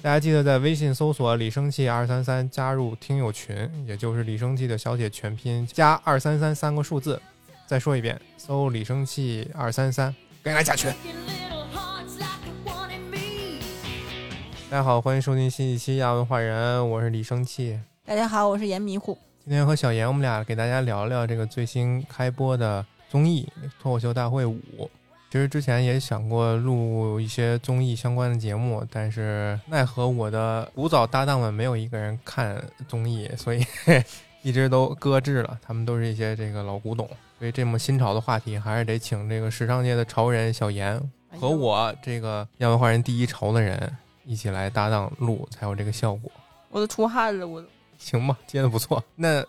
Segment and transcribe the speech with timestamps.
[0.00, 7.20] 大家记得在微信搜索“李生气二三三”加入听友群，也就是李生气的小写全拼加二三三三个数字。
[7.66, 10.92] 再说一遍，搜“李生气二三三”，赶紧来加群。
[14.70, 17.80] 大家好，欢迎收听新一期亚文化人，我是李生气。
[18.04, 19.18] 大家好，我是严迷糊。
[19.44, 23.48] 今天和小严，我们俩给大家聊聊这个最新开播的综艺
[23.82, 24.60] 《脱口秀大会五》。
[25.30, 33.64] 其实之前也想过录一些综艺相关的节目，但是奈何我的古早搭档们没有一个人看综艺，所以
[34.42, 35.58] 一直都搁置了。
[35.62, 37.06] 他们都是一些这个老古董，
[37.38, 41.00] 所以这么新潮的话题，还是得请这个时尚界的潮人小严
[41.38, 43.96] 和我这个亚文化人第一潮的人。
[44.24, 46.30] 一起来搭档录才有这个效果，
[46.68, 49.02] 我都出汗了，我都行吧，接的不错。
[49.16, 49.48] 那不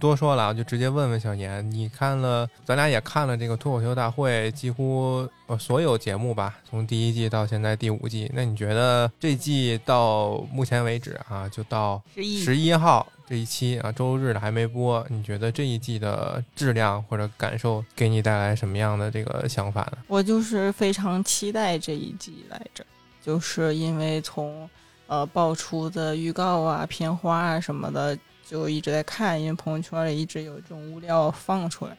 [0.00, 8.28] 多说了，我就直接问问小严，你看了，咱俩也看了这个脱口秀大会，几乎呃所有节目吧，从第一季到现在第五季。
[8.34, 19.98] 那你觉得这季到目前为止啊，就到十一十一号这一期啊，周日的还没播，你觉得这一季的质量或者感受给你带来什么样的这个想法呢？
[20.08, 22.84] 我就是非常期待这一季来着。
[23.22, 24.66] 就是因为从
[25.06, 28.18] 呃爆出的预告啊、片花啊什么的，
[28.50, 31.90] 就一直在看，因为朋友圈里一直有这种物料放出来，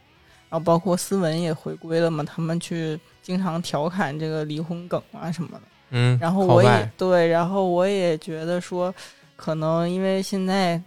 [0.49, 8.94] 然后包括思文也回归了嘛，他们去经常调侃这个离婚梗啊什么的，嗯，然后我也对，然后我也觉得说，
[9.35, 10.81] 可能因为现在。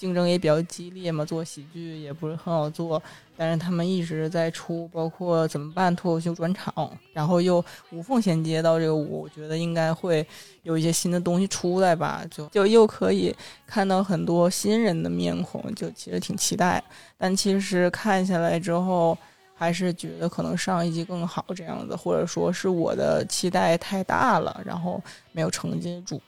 [0.00, 3.00] 竞争也比较激烈嘛，做喜剧也不是很好做，
[3.36, 10.26] 但是他们一直在出，包括怎么办脱口秀专场，然后又无缝衔接到这个舞，我觉得应该会
[10.62, 16.82] 有一些新的东西出来吧，就 就又可以看到很多新人的面孔，就其实挺期待。
[17.18, 19.18] 但其实看下来之后，
[19.54, 24.98] 还是觉得可能上一季更好这样子，或者说是我的期待太大了，然后
[25.32, 26.18] 没有承接住。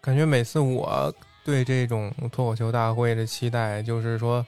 [0.00, 1.12] 感觉每次我。
[1.44, 4.44] 对这种脱口秀大会的期待，就是说，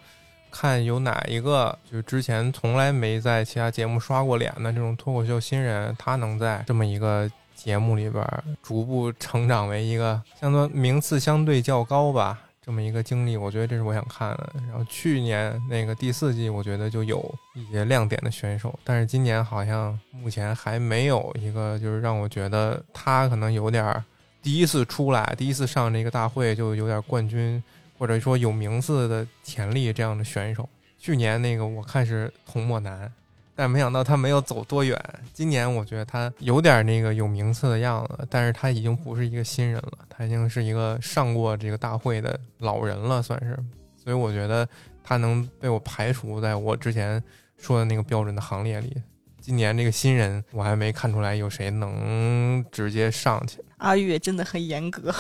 [0.51, 8.25] 看有哪一个就是之前从来没在其他节目刷过脸的这种脱口秀新人，他能在这么一个节目里边
[8.63, 14.53] 逐步成长为一个相对名次相对较高吧，这么一个经历，我觉得这是我想看的。
[14.69, 24.05] 然后去年那个第四季，我觉得就有一些亮点的选手，但是今年好像目前还没有一个就是让我觉得他可能有点。
[24.43, 27.63] 第一次出来，第一次上这个大会就有点冠军，
[27.97, 30.69] 或者说有名次的潜力这样的选手。
[30.99, 33.11] 去年那个我看是童漠南，
[33.55, 35.01] 但没想到他没有走多远。
[35.33, 43.57] 今年我觉得他有点那个有名次的样子，但是他已经不是一个新人了，他已经是一个上过这个大会的老人了，算是。
[43.97, 44.69] 所以我觉得
[45.05, 47.23] 他能被我排除在我之前
[47.59, 49.01] 说的那个标准的行列里。
[49.41, 53.59] 今年这个新人，我还没看出来有谁能直接上去。
[53.83, 55.13] 阿月真的很严格，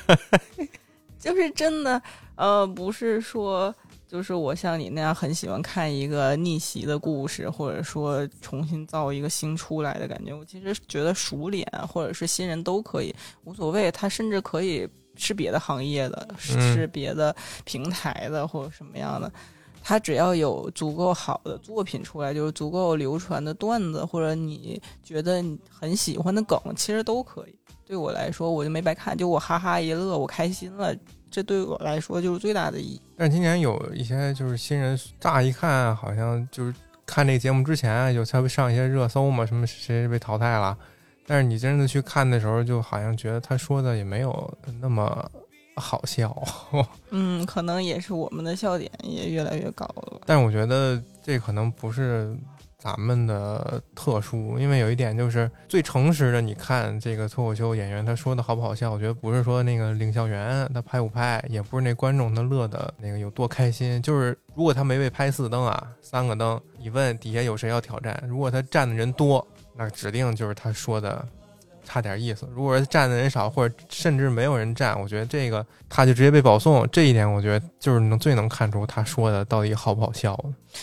[1.20, 2.00] 就是真的，
[2.34, 3.74] 呃，不是说
[4.08, 10.32] 就是我像你那样很喜欢看一个逆袭的故事，或者说重新造一个新出来的感觉。
[10.32, 13.92] 我其实觉得熟脸或者是新人都可以，无所谓。
[13.92, 19.30] 他甚至可以是别的行业的，是别的平台的，或者什么样的。
[19.82, 27.54] 他只要有足够好的作品出来，就是足够流传的段子，或者你觉得你很喜欢的梗，其实都可以。
[27.86, 30.94] 对我来说，我就没白看，就我哈哈一乐，我开心了，
[31.28, 33.00] 这对我来说就是最大的意义。
[33.16, 36.72] 但今年有一些就是新人，乍一看好像就是
[37.04, 40.78] 看这个节目之前有才会上一些热搜嘛，什么谁被淘汰了，
[41.26, 45.28] 但是你真的去看的时候，就好像觉得他说的也没有那么。
[45.80, 46.36] 好笑，
[47.10, 50.20] 嗯，可能也是我们的笑点也越来越高了。
[50.26, 52.36] 但是我觉得这可能不是
[52.78, 56.40] 咱们的特殊，因为有一点就是最诚实的。
[56.40, 58.90] 你看这个脱口秀演员他说的好不好笑？
[58.90, 64.00] 我觉得不是说那个领笑员他拍不拍，也不是那观众他乐的那个有多开心。
[64.02, 68.22] 就是如果他没被拍四灯啊，三个灯，你问底下有谁要挑战？
[68.26, 71.26] 如果他站的人多，那指定就是他说的。
[71.84, 72.48] 差点意思。
[72.54, 76.88] 如果说站的人少，或者甚至没有人站，我觉得这个他就直接被保送。
[76.90, 80.38] 这一点我觉得就是能最能看出他说的到底好不好笑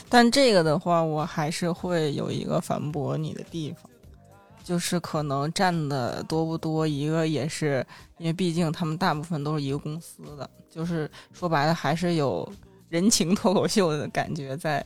[0.09, 3.89] 但这个的话，我还是会有一个反驳你的地方，
[4.63, 7.85] 就是可能站的多不多，一个也是
[8.17, 12.47] 因为毕竟他们大部分都是一个公司的，就是说白了还是有
[12.89, 14.85] 人情脱口秀的感觉在。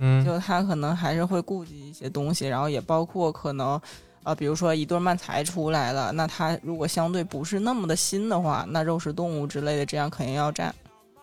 [0.00, 3.80] 嗯，就他可能还是会顾及一些东西，然后也包括可能。
[4.28, 10.74] 啊，比如说一对慢才出来了，那他如果相对不是那么的新的话，那肉食动物之类的这样肯定要站，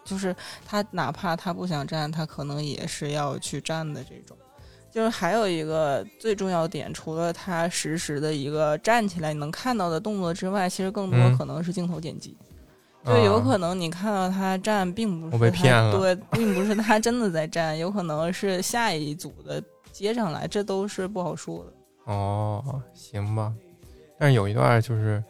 [0.04, 0.36] 就是
[0.66, 4.36] 他哪怕他不想站，他可能也是要去站的这种。
[4.92, 12.36] 就是还有一个最重要点，除了他实时的一个站起来你能看到的动作之外，其实更多嗯可能是镜头剪辑。
[13.06, 19.62] 就有可能你看到他站，并不是我被骗了对，并不是他真的在站，有可能是下一组的
[19.92, 21.74] 接上来，这都是不好说的。
[22.06, 23.54] 哦，行吧。
[24.18, 25.22] 但是有一段就是，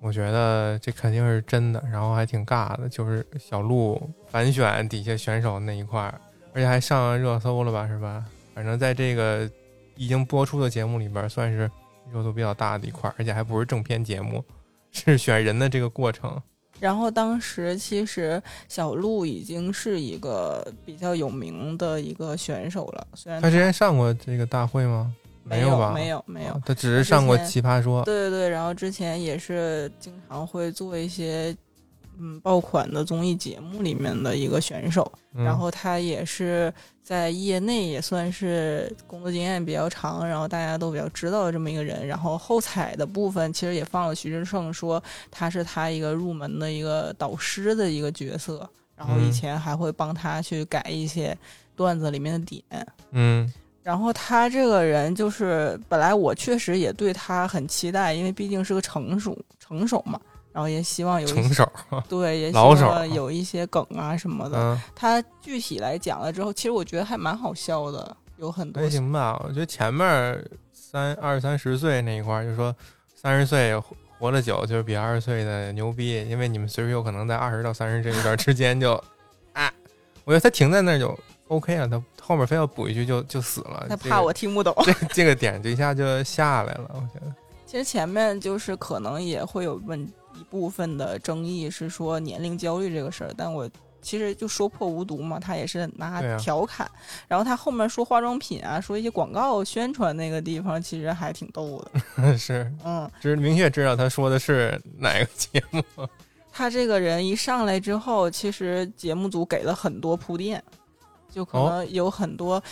[0.00, 6.20] 我觉得这肯定是真的，然后还挺尬的，就是小鹿反选底下选手那一块儿，
[6.54, 8.24] 而且还上热搜了吧，是吧？
[8.54, 9.48] 反正在这个
[9.96, 11.70] 已经播出的节目里边，算是
[12.12, 14.42] 热度比较大的一块儿，而且还不是正片节目，
[14.90, 16.40] 是选人的这个过程。
[16.78, 25.14] 然后当时其实小鹿已经是一个比较有名的一个选手了，虽然他之前上过这个大会吗？
[25.50, 25.92] 没有吧？
[25.92, 28.02] 没有没有哦，他只是上过《奇葩说》。
[28.04, 31.54] 对对对，然后之前也是经常会做一些
[32.18, 42.06] 嗯爆款的综艺节目里面的一个选手，嗯然后他也是在业内也算是工作经验比较长，然后大家都比较知道的这么一个人。
[42.06, 51.36] 然后后采的部分其实也放了徐志胜说他是他一个入门的一个导师的一个角色，然后以嗯前还会帮他去改一些
[51.74, 52.62] 段子里面的点。
[53.12, 60.20] 嗯然后他这个人就是，本来我确实也对他很期待，因为毕竟是个成熟成熟嘛，
[60.52, 61.66] 然后也希望有成熟，
[62.08, 64.58] 对，也 希望有一些梗啊什么的。
[64.58, 69.40] 嗯，他具体来讲了之后，其实我觉得还蛮好笑的，有很多还行吧。
[69.44, 72.74] 我觉得前面三二三十岁那一块儿，就说
[73.14, 78.92] 三十岁活活得久，就是比二十岁的牛逼，因为你们随时有可能在二十到三十这一段之间就
[79.54, 79.72] 啊，
[80.24, 81.18] 我觉得他停在那儿就
[81.50, 83.86] OK 啊，他后面非要补一句就就死了。
[83.88, 84.74] 他怕我听不懂。
[84.84, 87.34] 这个、这这个点就一下就下来了，我觉得。
[87.66, 90.00] 其实前面就是可能也会有问
[90.34, 93.68] 一部分的争议，是说年龄焦虑这个事儿，但我。
[94.02, 96.90] 其实就说破无毒嘛，他也是拿调侃，
[97.28, 101.84] 然后他后面说化妆品啊，说一些广告宣传那个地方，其实还挺逗
[102.16, 102.32] 的。
[102.34, 105.82] 是，嗯，就是明确知道他说的是哪个节目。
[106.50, 110.64] 他这个人一上来之后，其实节目组给了很多铺垫，
[111.30, 112.62] 就可哦能有很多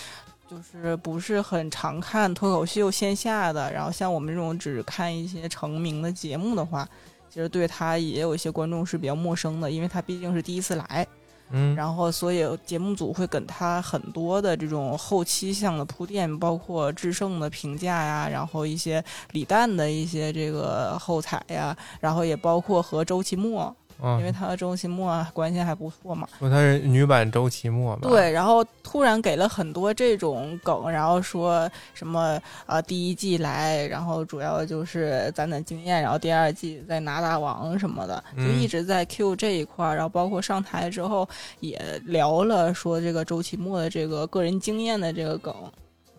[0.49, 6.89] 就是不是很常看脱口秀线下的，然后像我们这种只看一些成名的节目的话，
[7.29, 11.07] 其实对他也有一些观众是比较陌生的，因为他毕竟是第一次来，
[11.51, 23.75] 嗯，然后所以节目组会给他很多的这种后期项的铺垫，包括制胜的评价呀，然后一些李诞的一些这个后采呀，然后也包括和周奇墨。
[24.01, 26.29] 啊因为他和周奇墨关系还不错嘛。
[26.39, 28.09] 说他是女版周奇墨嘛？
[28.09, 41.29] 对，然后突然给了很多这种梗，然后说什么呃第一季来，然后主要就是攒攒经验，然后第二季再拿大王什么的，就嗯一直在 Q 这一块儿，然后包括上台之后
[41.61, 45.55] 也聊了说这个周奇墨的这个个人经验的这个梗，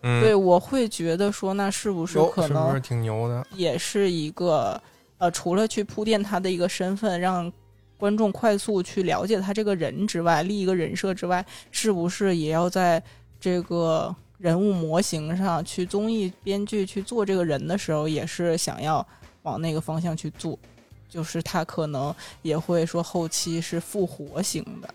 [0.02, 3.46] 嗯，对我会觉得说那是不是哟可能是不是挺牛的？
[3.54, 4.80] 也是一个
[5.18, 7.50] 呃，除了去铺垫他的一个身份，让
[8.00, 13.00] 观众快速去了解他这个人之外，立一个人设之外，是不是也要在
[13.38, 19.06] 这个人物模型上去综艺编剧去做这个人的时候，也是想要
[19.42, 20.58] 往那个方向去做，
[21.10, 24.88] 就是他可能也会说后期是复活型的，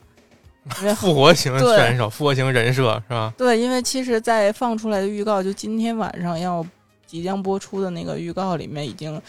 [0.81, 3.33] 因为复活型对选手，复活型人设是吧？
[3.37, 6.65] 对，因为其实，在放出来的预告，就今天晚上要
[7.05, 9.21] 即将播出的那个预告里面，已经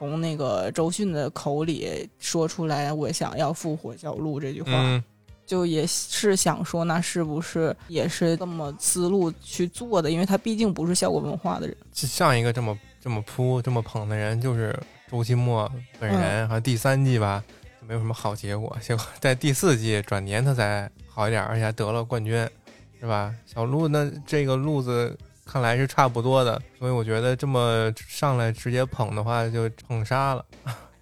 [0.00, 5.04] 从那个周迅的口里说出来，我想要复活小鹿这句话，嗯，
[5.44, 10.10] 就也是想说，那是不是也是这么思路去做的？
[10.10, 14.74] 因为他毕竟不是效果文化的人，上一个这么这么扑这么捧的人就是
[15.10, 17.44] 周奇墨本嗯人，好像第三季吧
[17.78, 22.48] 就没有什么好结果，结果在第四季转年他才好一点，而且还得了冠军，
[22.98, 23.34] 是吧？
[23.44, 25.14] 小鹿那这个路子
[25.50, 30.44] 看来是差不多的，所以我觉得这么上来直接捧的话就捧杀了。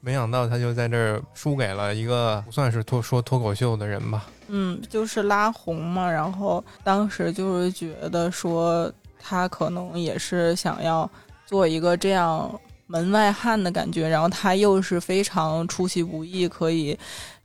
[0.01, 4.25] 没想到他就在这儿输给了一个不算是脱说脱口秀的人吧？
[4.47, 6.11] 嗯，就是拉红嘛。
[6.11, 11.11] 然后当时就是觉得说，他可能也是想要
[11.45, 12.49] 做一个这样
[12.87, 16.97] 门外汉的感觉，然后他又是非常出其不意，可以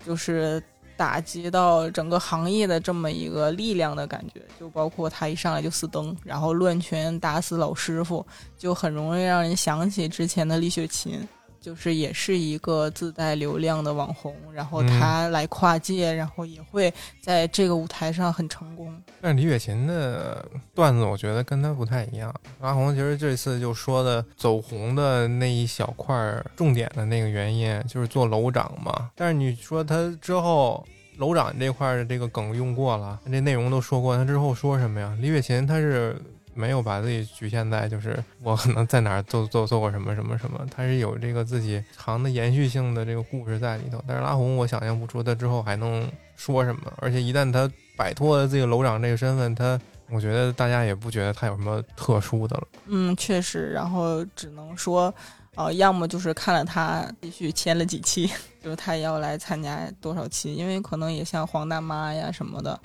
[0.06, 0.62] 就是
[0.96, 4.42] 打击到整个行业的这么一个力量的感觉。
[4.60, 8.26] 就包括他一上来就死灯，然后乱拳打死老师傅，
[8.58, 11.28] 就很容易让人想起之前的李雪琴。
[11.64, 18.94] 就是也是一个自带流量的网红，然后嗯他来跨界，然后也会在这个舞台上很成功。
[19.22, 22.34] 但是李雪琴的段子，我觉得跟他不太一样。
[22.60, 29.10] 阿红其实这次就说的走红的那一小块儿重点的那个原因，就是做楼长嘛。
[29.16, 30.86] 但是你说他之后
[31.18, 35.18] 楼长这块儿的这个梗用过了，这内容都说过，他之后说什么呀？
[35.22, 36.20] 李雪琴她是
[36.54, 44.04] 没有把自己局限在就是我可能在哪儿做做做过什么什么什么，他是有这个自己长的延续性的这个故事在里头。
[44.08, 49.80] 但是拉红，我想象不出他之后还能说什么，而且一旦他摆脱了自己楼长这个身份，他
[50.10, 52.68] 我觉得大家也不觉得他有什么特殊的了。
[52.88, 55.14] 嗯，确实，然后只能说。
[55.56, 58.28] 哦，要么就是看了他继续签了几期，
[58.60, 62.80] 就是他要来参加多少期，因为可能也像黄大妈呀什么的，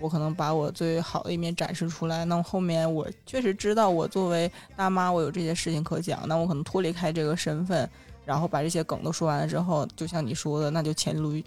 [0.00, 2.24] 我可能把我最好的一面展示出来。
[2.24, 7.88] 那么后面我确实知道，我作为大妈，我有这些事情可讲，那我可能脱离开这个身份，
[8.24, 11.44] 然后把这些梗都说完了之后，就像你说的，那就黔驴，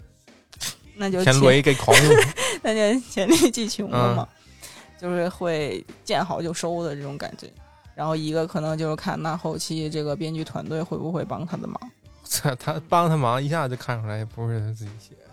[0.96, 1.94] 那就黔驴给孔，
[2.62, 4.28] 那就黔驴技穷了嘛，
[5.00, 7.50] 就是会见好就收的这种感觉。
[7.94, 11.78] 然后一个可能就是看那后期这个编剧团队会不会帮他的忙。
[12.24, 15.30] 这他帮他忙，一下就看出来不是他自己写的。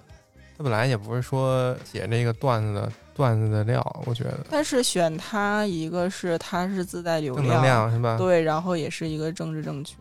[0.58, 4.40] 他本来也不是说写这个段子的段子的料，我觉得。
[4.50, 8.18] 但是选他一个是他是自带流量是吧？
[8.18, 9.98] 对，然后也是一个政治正确。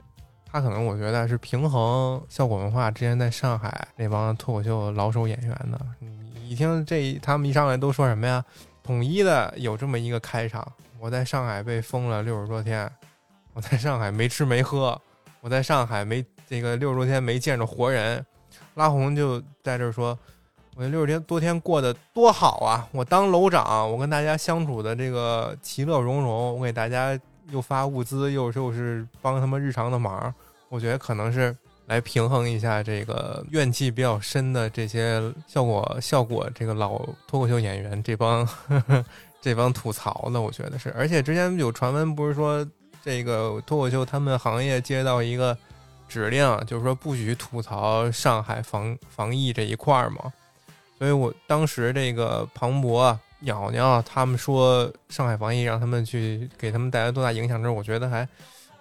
[0.46, 5.80] 他可能我觉得是平衡效果文化之前在上海那帮脱口秀老手演员的。
[5.98, 8.44] 你一听这他们一上来都说什么呀？
[8.84, 10.64] 统一的有这么一个开场。
[11.00, 12.88] 我在上海被封了六十多天，
[13.52, 14.96] 我在上海没吃没喝，
[15.40, 18.24] 我在上海没这个六十多天没见着活人。
[18.74, 20.16] 拉红就在这说
[20.78, 22.88] ：“我这六十天多天过得多好啊！
[22.92, 27.18] 我当楼长，我跟大家相处的这个其乐融融，我给大家
[27.50, 30.32] 又发物资，又又是帮他们日常的忙。
[30.68, 31.56] 我觉得可能是
[31.86, 39.04] 来平衡一下这个怨气比较深的这些效果效果这个老脱口秀演员这帮。”呵呵
[39.40, 42.66] 这帮吐槽的，我觉得是，而且之前有传闻，不是说
[43.04, 45.56] 这个脱口秀他们行业接到一个
[46.08, 50.32] 指令，就是说不许吐槽上海防防疫这一块儿嘛。
[50.98, 58.28] 所以我当时这个庞博、啊鸟鸟他们说上海防疫让他们去给他们带来多大影响之后，我觉得还，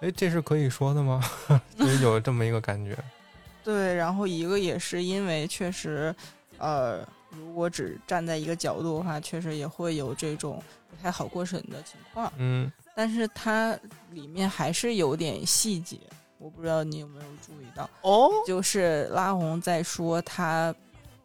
[0.00, 1.22] 哎，这是可以说的吗？
[1.78, 2.98] 就有这么一个感觉。
[3.62, 6.14] 对，然后一个也是因为确实，
[6.58, 7.06] 呃。
[7.30, 10.60] 如果只站在一个角度的话，确实也会有这种
[10.90, 12.32] 不太好过审的情况。
[12.38, 13.78] 嗯，但是它
[14.12, 15.98] 里面还是有点细节，
[16.38, 18.30] 我不知道你有没有注意到哦。
[18.46, 20.74] 就是拉红在说他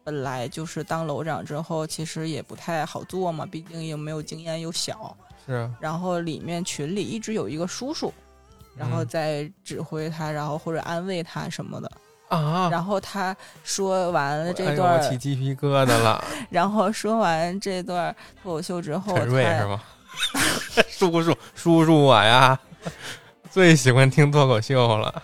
[0.04, 5.16] 本来就是当楼长之后，其实也不太好做嘛，毕竟又没有经验又小。
[5.46, 5.68] 是。
[5.80, 8.12] 然后里面群里一直有一个叔叔，
[8.76, 11.90] 然后在指挥他，然后或者安慰他什么的。
[12.28, 12.68] 啊！
[12.70, 16.24] 然后他说完了这段，起鸡皮疙瘩了。
[16.50, 19.82] 然后说完这段脱口秀之后，陈瑞是吗？
[20.88, 22.58] 叔叔，叔叔我呀，
[23.50, 25.22] 最喜欢听脱口秀了。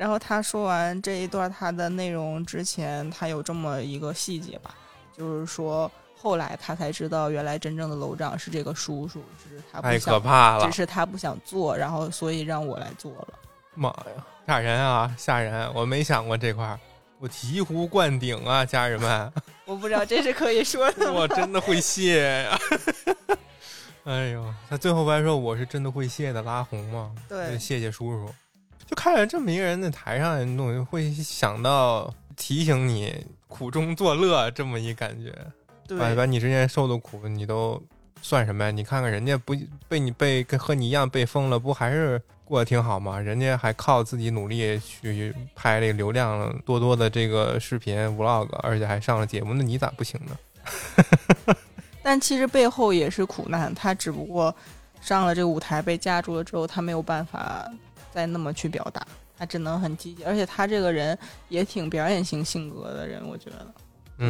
[0.00, 4.74] 然后他说完这一段他的内容之前，他有这么一个细节吧，
[5.14, 13.28] 就是说后来他才知道，原来真正的楼长是这个叔叔，只是他太可怕了，只是他不想做，然后所以让我来做了。
[13.74, 14.26] 妈呀！
[14.46, 15.70] 吓人啊，吓人！
[15.74, 16.80] 我没想过这块儿，
[17.18, 19.30] 我醍醐灌顶啊，家人们！
[19.66, 22.58] 我不知道这是可以说的，我真的会谢呀！
[24.04, 27.14] 哎呦，他最后不还说我是真的会谢的拉红吗？
[27.28, 28.34] 对，谢谢叔叔。
[28.90, 35.32] 就看着这么一个人在台上，你总会想到提醒你苦中作乐这么一感觉，
[35.96, 37.80] 把把你之前受的苦你都
[38.20, 38.72] 算什么呀？
[38.72, 39.54] 你看看人家不
[39.88, 42.20] 被你被跟和你一样被封了，不还是？
[42.44, 51.54] 过得挺好吗，人家还靠自己努力去拍这个流量多多的这个视频 vlog，而且还上了节目，那你咋不行呢？
[52.02, 54.52] 但其实背后也是苦难，他只不过
[55.00, 57.70] 上了这个舞台被架住了之后，他没有办法
[58.12, 59.06] 再那么去表达，
[59.38, 63.66] 他只能很积极，而且他这个人也挺表演型性格的人，我觉得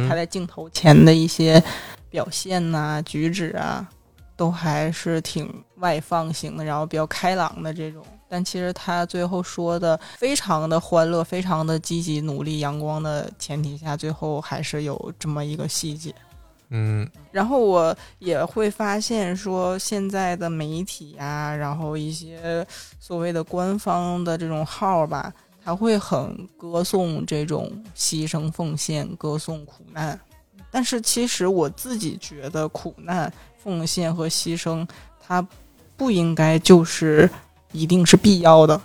[0.07, 1.63] 他在镜头前的一些
[2.09, 3.89] 表现呐、举止啊。
[4.37, 16.11] 都还是挺外放型的，然后比较开朗的这种，但其实他最后说的非常的欢乐，非常的积极、努力、阳光的前提下，最后还是有这么一个细节。
[16.71, 22.65] 嗯，然后我也会发现说，现在的媒体呀，然后一些
[22.99, 25.31] 所谓的官方的这种号吧，
[25.63, 30.19] 他会很歌颂这种牺牲奉献，歌颂苦难，
[30.71, 33.31] 但是其实我自己觉得苦难。
[33.63, 34.87] 奉献和牺牲，
[35.19, 35.47] 它
[35.95, 37.29] 不应该就是
[37.71, 38.81] 一定是必要的，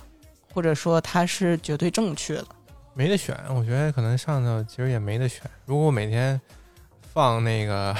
[0.53, 2.45] 或者说它是绝对正确的。
[2.93, 5.41] 没得选，我觉得可能上头其实也没得选。
[5.65, 6.39] 如果每天
[7.17, 7.95] 放那个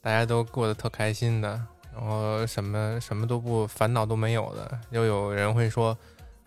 [0.00, 1.60] 大家都过得特开心的，
[1.92, 5.98] 然后什么什么都不烦恼都没有的，又有人会说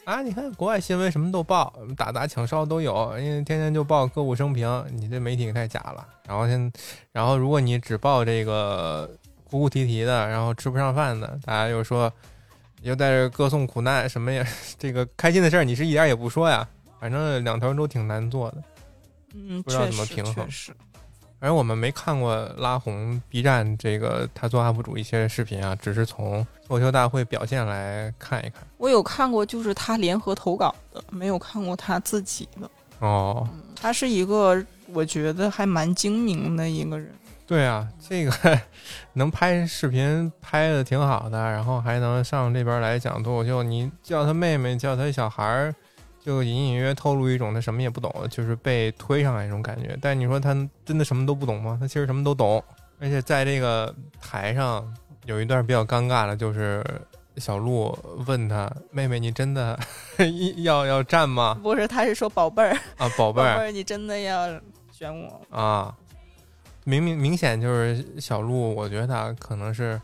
[0.05, 6.07] 啊，你看国外新闻什么都报，打砸抢烧都有，因为天天就报歌舞升平，你这媒体太假了。
[6.25, 6.71] 然后现，
[7.11, 9.09] 然后如果你只报这个。
[9.45, 12.11] 哭哭啼啼的，然后吃不上饭的，大家又说
[12.81, 14.43] 又在这歌颂苦难，什么呀？
[14.79, 16.67] 这个开心的事儿你是一点也不说呀？
[16.99, 18.63] 反正两头都挺难做的。
[19.35, 20.71] 嗯，不知道怎么平衡确实
[21.43, 26.35] 反正我们没看过拉红 B 站这个他做 UP 主一些视频啊，只是从
[26.65, 28.63] 脱口秀大会表现来看一看。
[28.77, 32.71] 我有看过，就是他联合投稿的，没有看过他自己的。
[32.99, 33.45] 哦，
[33.75, 37.13] 他是一个我觉得还蛮精明的一个人。
[37.45, 38.31] 对啊，这个
[39.11, 43.61] 能拍视频拍的挺好的，然后还能上这边来讲脱口秀。
[43.61, 45.75] 你叫他妹妹，叫他小孩儿，
[46.23, 49.97] 就隐隐约约透露一种他什么也不懂，就是被推上来那种感觉。
[50.01, 51.77] 但你说他真的什么都不懂吗？
[51.79, 52.63] 他其实什么都懂，
[52.99, 54.93] 而且在这个台上
[55.25, 56.83] 有一段比较尴尬的，就是
[57.37, 59.77] 小鹿问他妹妹：“你真的
[60.57, 64.47] 要 要站吗不是，他是说宝贝儿，？”啊，宝贝儿宝贝儿，你真的要
[64.91, 65.41] 选我？
[65.49, 65.93] 啊，
[66.85, 69.99] 明明明显就是小鹿，我觉得他可能是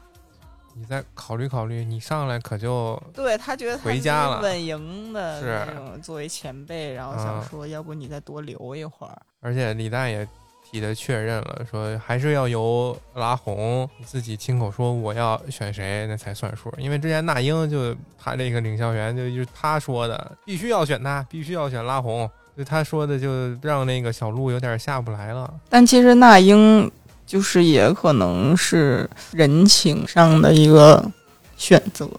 [0.79, 9.21] 你再考虑考虑，你上来可就对他觉得回家了稳赢的是那种，作为前辈，然后想说，要不你再多留一会儿。
[9.41, 10.25] 而且李诞也
[10.63, 16.74] 替他确认了，说还是要由拉红自己亲口说我要选谁，那才算数。
[16.77, 25.53] 因为之前那英就他这个领校员就就是他说的，必须要选他，必须要选拉红，就他说的就让那个小鹿有点下不来了。
[25.69, 26.89] 但其实那英
[27.29, 31.12] 就是也可能是人情上的一个
[31.55, 32.09] 选择，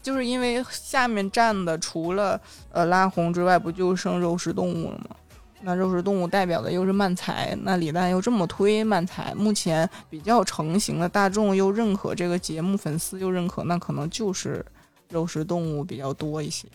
[0.00, 2.40] 就是因为下面站的除了
[2.70, 5.16] 呃拉红之外，不就剩肉食动物了吗？
[5.62, 14.64] 那肉食动物代表的又是漫才，那李诞又这么推漫才，目前比较成型的大众又认可这个节目，粉丝又认可，那可能就是
[15.08, 16.68] 肉食动物比较多一些。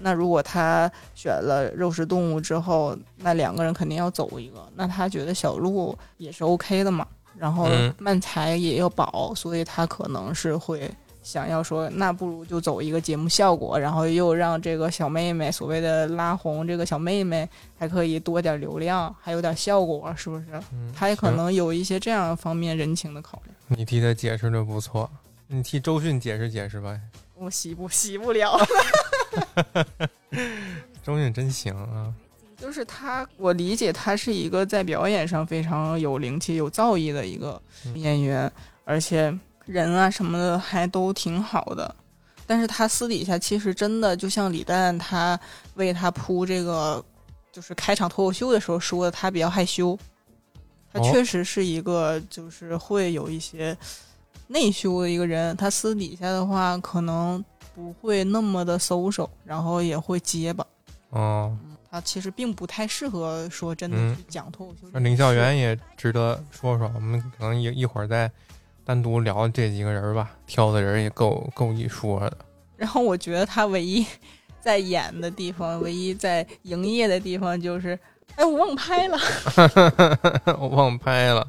[0.00, 7.04] 那如果他选了肉食动物之后，那两个人肯定要走一个，那他觉得小鹿也是 OK 的嘛，
[7.38, 10.90] 然后嗯漫才也要保，所以他可能是会
[11.22, 17.48] 想要说，那不如就走一个节目效果，然后又让这个小妹妹所谓的拉红这个小妹妹
[17.78, 20.46] 还可以多点流量，还有点效果，是不是？
[20.72, 23.52] 嗯，他也可能有一些这样方面人情的考虑。
[23.68, 25.10] 你替他解释的不错，
[25.46, 26.98] 你替周迅解释解释吧。
[27.34, 28.58] 我洗不洗不了。
[31.04, 32.12] 周迅真行啊！
[32.58, 38.50] 就是他，我理解他是一个在表演上非常有灵气、有造诣的一个嗯演员，
[38.84, 39.32] 而且
[39.64, 41.94] 人啊什么的还都挺好的。
[42.46, 45.38] 但是他私底下其实真的就像李诞，他
[45.74, 47.04] 为他铺这个
[47.52, 49.96] 就是开场脱口秀的时候说的，他比较害羞。
[50.92, 53.76] 他哦确实是一个就是会有一些
[54.46, 55.56] 内羞的一个人。
[55.56, 57.44] 他私底下的话可能
[57.74, 60.66] 不会那么的 social，然后也会结巴。
[61.10, 61.54] 哦，
[61.90, 64.88] 他其实并不太适合说真的嗯去讲脱口秀。
[64.92, 68.30] 那领校园也值得说说，我们可能一一会儿再
[68.84, 72.38] 单独聊这几个人吧，挑的人也够够一说的。
[72.76, 74.06] 然后我觉得他唯一
[74.60, 77.98] 在演的地方，唯一在营业的地方就是，
[78.36, 79.18] 哎，我忘拍了。
[80.60, 81.46] 我忘拍了，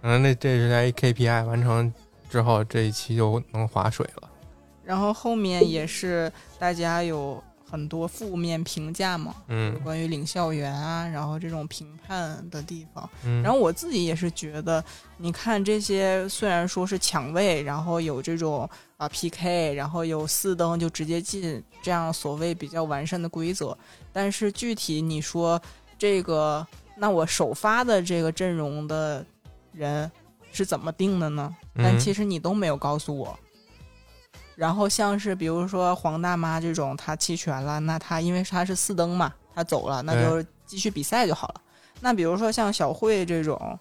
[0.00, 1.92] 可能那这是在 KPI 完成
[2.30, 4.30] 之后，这一期就能划水了。
[4.82, 13.08] 然后后面也是大家有很多负面评价嘛，嗯关于领校园啊，然后这种评判的地方。
[13.24, 14.84] 嗯，然后我自己也是觉得，
[15.16, 23.76] 你看这些虽然说是抢位，然后有这种啊 PK，然后有四灯就直接进这样所谓比较完善的规则，
[24.12, 25.60] 但是具体你说
[25.98, 26.64] 这个，
[26.96, 29.24] 那我首发的这个阵容的
[29.72, 30.10] 人
[30.52, 31.54] 是怎么定的呢？
[31.74, 33.36] 但嗯其实你都没有告诉我。
[34.56, 41.60] 然后像是比如说黄大妈这种，她弃权了，那她因为她是四登嘛，她走了，那就继续比赛就好了。
[42.00, 43.78] 那比如说像小慧这种，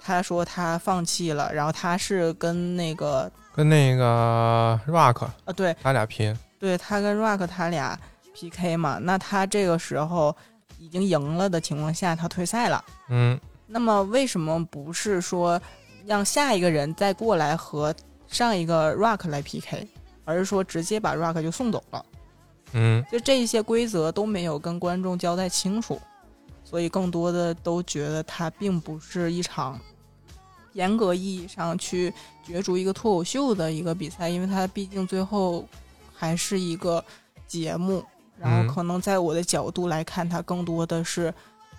[0.00, 7.98] 她说她放弃了，然后她是跟那个跟那个 Rock 啊，对他俩拼，对，他跟 Rock 他俩
[8.34, 10.34] PK 嘛，那他这个时候
[10.78, 12.82] 已经赢了的情况下，他退赛了。
[13.08, 15.60] 嗯那么为什么不是说
[16.04, 17.94] 让下一个人再过来和
[18.28, 19.86] 上一个 Rock 来 PK，
[20.24, 22.04] 而是说直接把 Rock 就送走了？
[22.74, 26.00] 嗯就这一些规则都没有跟观众交代清楚，
[26.64, 29.78] 所以更多的都觉得它并不是一场
[30.72, 35.68] 严格意义上去角逐一个脱口秀的一个比赛，因为它毕竟最后
[36.14, 37.04] 还是一个
[37.46, 38.02] 节目，
[38.38, 41.32] 然嗯后可能在我的角度来看，它更多的是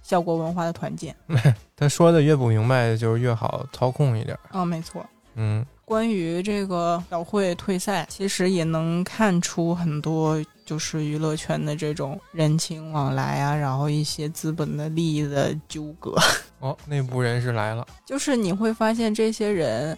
[0.04, 1.16] 效果文化的团建。
[1.76, 4.38] 他说的越不明白，就是越好操控一点。
[4.52, 5.04] 啊，没错。
[5.34, 16.16] 嗯关于这个小慧退赛，其实也能看出很多就是娱乐圈的这种人情往来啊，然后一些资本的利益的纠葛。
[16.60, 17.86] 哦，内部人士来了。
[18.06, 19.98] 就是你会发现这些人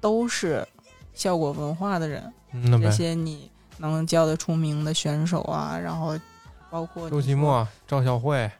[0.00, 0.66] 都是
[1.12, 2.20] 效果文化的人，
[2.52, 3.48] 这嗯那，些你
[3.78, 6.18] 能叫得出名的选手啊，然后
[6.68, 8.50] 包括周奇墨、赵小慧、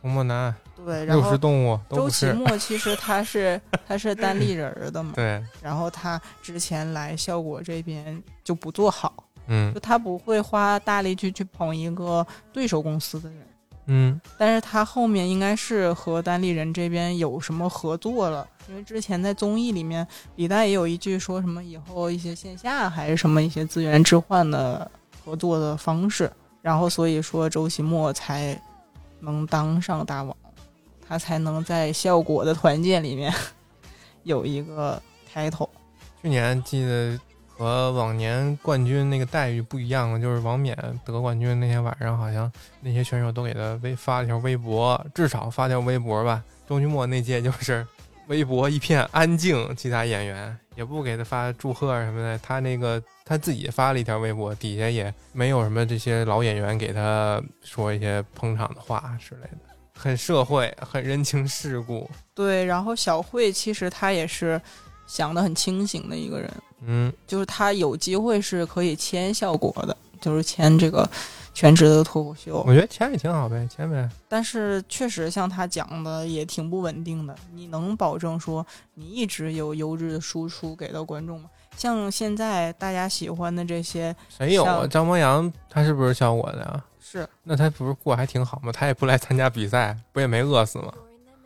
[0.00, 2.08] 童漠男、对，然后周。
[2.10, 9.12] 奇 墨其实他是他是单立人儿的嘛，对，然后他之前来效果这边就不做好，
[9.48, 13.38] 嗯就他不会花大力去去捧一个对手公司的人。
[13.90, 24.90] 嗯但是他后面应该是和单立人这边有什么合作了，因为之前在综艺里面，李诞也有一句说什么以后一些线下还是什么一些资源置换的
[25.24, 28.60] 合作的方式，然后所以说周奇墨才
[29.20, 30.36] 能当上大王，
[31.08, 33.32] 他才能在效果的团建里面
[34.24, 35.00] 有一个
[35.32, 35.68] title。
[36.20, 37.18] 去年记得
[37.48, 46.42] 和往年冠军那个待遇不一样了，就是王冕得冠军那天晚上，好像那些选手都给他微发了条微博，至少发条微博吧。
[46.68, 47.86] 周君墨那届就是
[48.26, 59.58] 微博一片安静，其他演员也不给他发祝贺什么的，他那个他自己发了一条微博，底下也没有什么这些老演员给他说一些捧场的话之类的，
[59.98, 62.08] 很社会，很人情世故。
[62.32, 64.60] 对，然后小慧其实她也是
[65.08, 66.52] 想的很清醒的一个人。
[66.82, 71.08] 嗯，就是她有机会是可以签效果的，就是签这个
[71.52, 72.72] 全职的脱口秀我。
[72.72, 74.08] 觉得签也挺好呗，签呗。
[74.28, 77.34] 但是确实像她讲的也挺不稳定的。
[77.52, 81.50] 你能保证说你一直有优质的输出给到观众吗？
[81.76, 84.86] 像现在大家喜欢的这些谁有啊？
[84.86, 86.84] 张博洋他是不是效果的呀？
[87.10, 88.70] 是，那他不是过还挺好吗？
[88.70, 90.92] 他也不来参加比赛，不也没饿死吗？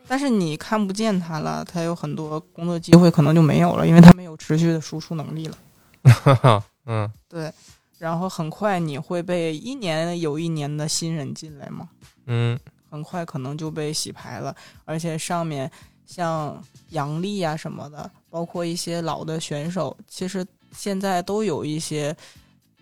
[0.05, 5.57] 但是你看不见他了，他有很多工作机会可能就没有了，因为他没有持续的输出能力了。
[6.85, 7.49] 嗯，对，
[7.97, 11.87] 然后很快你会被一年有一年的新人进来嘛，
[12.25, 15.71] 嗯很快可能就被洗牌了，而且上面
[16.05, 22.13] 像杨笠啊什么的，包括一些老的选手，其实现在都有一些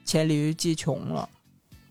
[0.04, 1.30] 黔驴技穷了，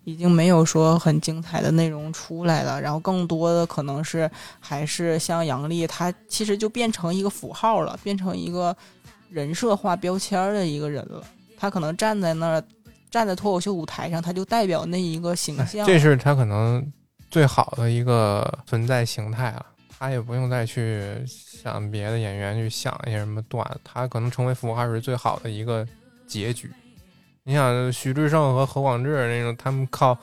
[0.03, 8.75] 已经没有说很精彩的内容出来了，然后更多的可能是还是像杨笠，他其实就变成一个符号了，变成一个
[9.29, 11.23] 人设化标签的一个人了，
[11.57, 12.63] 他可能站在那儿。
[13.11, 15.85] 站在脱口秀舞台上，他就代表那一个形象。
[15.85, 16.81] 这是他可能
[17.29, 19.65] 最好的一个存在形态了。
[19.89, 25.85] 他也不用再去想别的演员去想一些什么段，他可能成为符号是最好的一个
[26.25, 26.71] 结局。
[27.43, 30.15] 你想徐志胜和何广智那种，他们靠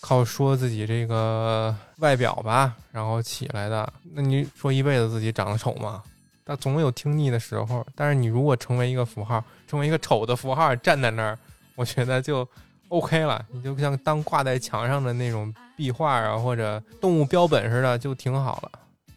[0.00, 3.92] 靠说自己这个外表吧，然后起来的。
[4.14, 6.02] 那你说一辈子自己长得丑吗？
[6.44, 7.86] 他总有听腻的时候。
[7.94, 11.38] 但是你如果成为一个符号，成为一个丑的符号站在那儿，
[11.76, 12.48] 我觉得就
[12.88, 13.44] OK 了。
[13.50, 18.70] 你就像当挂在墙上的那种壁画啊，或者动物标本似的，就挺好了。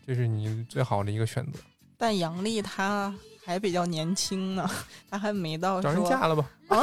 [0.05, 1.59] 这是你最好的一个选择。
[1.97, 3.15] 但杨笠她
[3.45, 4.69] 还比较年轻呢，
[5.09, 6.45] 她还没到找人嫁了吧？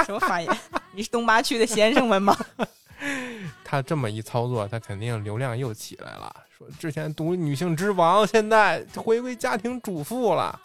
[0.06, 0.58] 什么发言？
[0.92, 2.36] 你是东八区的先生们吗？
[3.64, 6.34] 他这么一操作，他肯定流量又起来了。
[6.56, 10.58] 说之前读女性之王，现在回归家庭主妇了，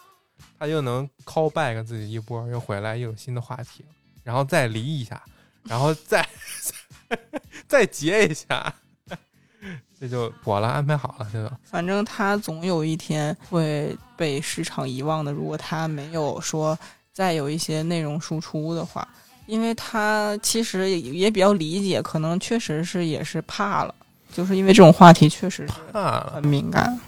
[0.58, 3.86] 他又能 call back 自己一波，又回来又有新的话题，
[4.24, 5.22] 然后再离一下，
[5.64, 6.28] 然后再
[7.68, 8.74] 再结一下，
[10.00, 11.56] 这就妥了，安排好了，这就。
[11.64, 15.32] 反正他总有一天会被市场遗忘的。
[15.32, 16.78] 如果他没有说
[17.12, 19.08] 再有一些内容输出的话，
[19.46, 23.94] 因为他其实也也比较理解，可能确实是也是怕了，
[24.32, 26.34] 就是因为这种话题确实是怕了。
[26.36, 27.00] 很敏感，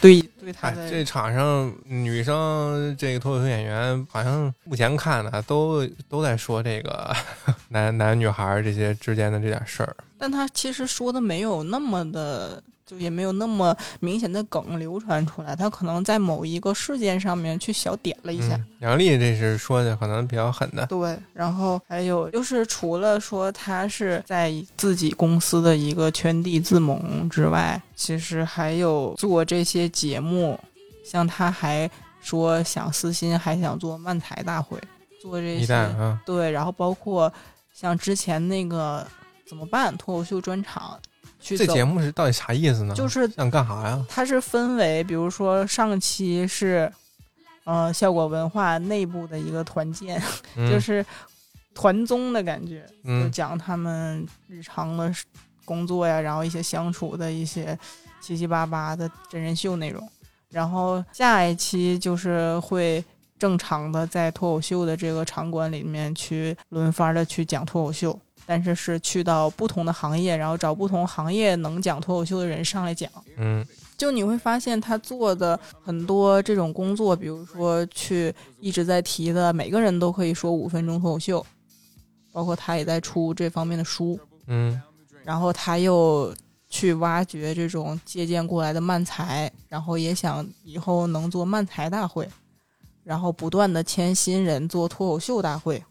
[0.00, 7.14] 对对她哎，这场上女生这个脱口秀演员，好像目前看呢，都都在说这个
[7.68, 9.96] 男男女孩这些之间的这点事儿。
[10.18, 15.54] 但他其实说的没有那么的，就也没有那么明显的梗流传出来。
[15.56, 18.54] 他可能在某一个事件上面去小点了一下。
[18.54, 20.86] 嗯，杨笠这是说的可能比较狠的。
[20.86, 30.58] 对，然后还有就是，除了说他是在自己公司的一个圈地自萌之外，其实还有做这些节目，
[31.04, 34.78] 像他还说想私心还想做漫才大会，
[35.20, 37.32] 做这些啊，对，然后包括
[37.72, 39.06] 像之前那个
[39.46, 40.98] 怎么办脱口秀专场
[41.44, 42.94] 这节目是到底啥意思呢？
[42.94, 44.04] 就是想干啥呀？
[44.08, 46.90] 它是分为，比如说上期是，
[47.64, 50.20] 呃，效果文化内部的一个团建，
[50.56, 51.04] 嗯、 就是
[51.74, 55.12] 团综的感觉，就嗯讲他们日常的
[55.64, 57.78] 工作呀，然后一些相处的一些
[58.22, 60.08] 七七八八的真人秀内容。
[60.50, 63.04] 然后下一期就是会
[63.38, 73.10] 正常的在脱口秀的这个场馆里面去轮番的去讲脱口秀，但是是去到不同的行业，然后找不同行业能讲脱口秀的人上来讲。
[73.36, 81.44] 嗯，就你会发现他做的很多这种工作，比如说去一直在提的，每个人都可以说五分钟脱口秀，
[82.32, 84.80] 包括他也在出这方面的书，嗯
[85.24, 86.34] 然后他又
[86.68, 92.28] 去挖掘这种借鉴过来的漫才，然后也想以后能做漫才大会，
[93.04, 95.82] 然后不断的签新人做脱口秀大会。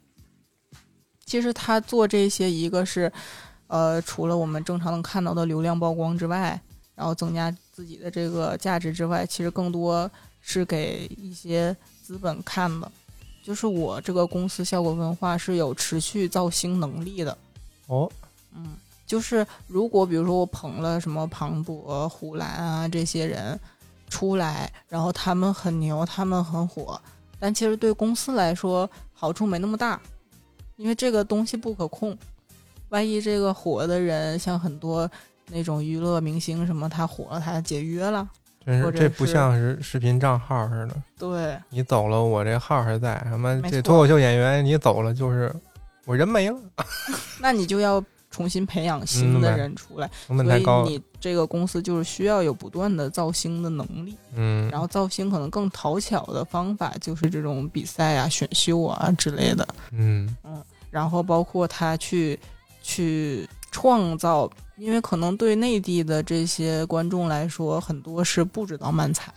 [1.34, 3.12] 其实他做这些，一个是，
[3.66, 6.62] 呃，除了我们正常能看到的流量曝光之外，
[6.94, 10.08] 然后增加自己的这个价值之外，其实更多
[10.42, 12.92] 是给一些资本看的。
[13.44, 17.36] 就是我这个公司效果文化是有持续造星能力的，
[17.88, 18.08] 哦，
[18.56, 23.60] 嗯，就是如果比如说我捧了什么庞博、胡兰啊这些人
[24.08, 27.02] 出来，然后他们很牛，他们很火，
[27.40, 30.00] 但其实对公司来说好处没那么大，
[30.84, 32.16] 因为这个东西不可控。
[32.90, 35.10] 万一这个火的人像很多
[35.48, 38.28] 那种娱乐明星什么，他火了，他解约了，
[38.66, 43.26] 真是是这不像是视频账号似的，对，你走了，我这号还在。
[43.30, 45.56] 什么这脱口秀演员你走了，就是
[46.06, 46.60] 我人没了，
[47.40, 50.92] 那你就要重新培养新的人出来，所以。
[50.92, 54.16] 你这个公司就是需要有不断的造星的能力。
[54.36, 60.62] 嗯，然后造星可能更讨巧的方法就是这种比赛啊、选秀啊之类的，嗯嗯
[60.94, 62.40] 然后包括他去
[62.84, 69.32] 去创造，因为可能对内地的这些观众来说，很多是不知道漫才，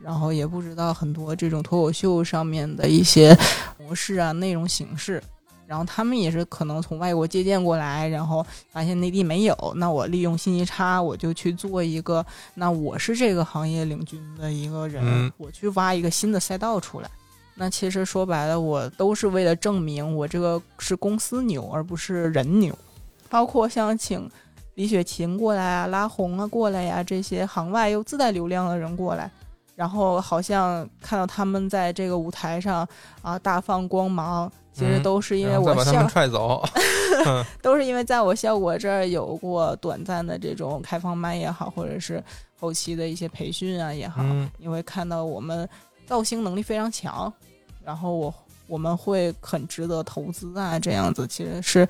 [0.00, 3.32] 然后也不知道很多这种脱口秀上面的一些
[3.78, 5.22] 模式啊、内容形式。
[5.68, 17.08] 然后他们也是可能从外国借鉴过来，然后发现内地没有，那我利用信息差，我就去做一个，那我是这个行业领军的一个人，嗯我去挖一个新的赛道出来。
[17.54, 22.76] 那其实说白了，我都是为了证明我这个是公司牛，而不是人牛。
[23.28, 24.28] 包括像请
[24.74, 29.30] 李雪琴过来啊、拉红啊过来呀、这些行外又自带流量的人过来，
[29.74, 32.86] 然后好像看到他们在这个舞台上
[33.20, 36.62] 啊大放光芒，其实嗯都是因为我效把他们踹走。
[37.60, 42.22] 都是因为在我效果这儿有过短暂的这种开放麦也好，或者是
[42.58, 45.68] 后期的一些培训啊也好，嗯你会看到我们
[46.06, 47.32] 造星能力非常强，
[47.84, 48.34] 然后我
[48.66, 51.88] 我们会很值得投资啊，这样子其实是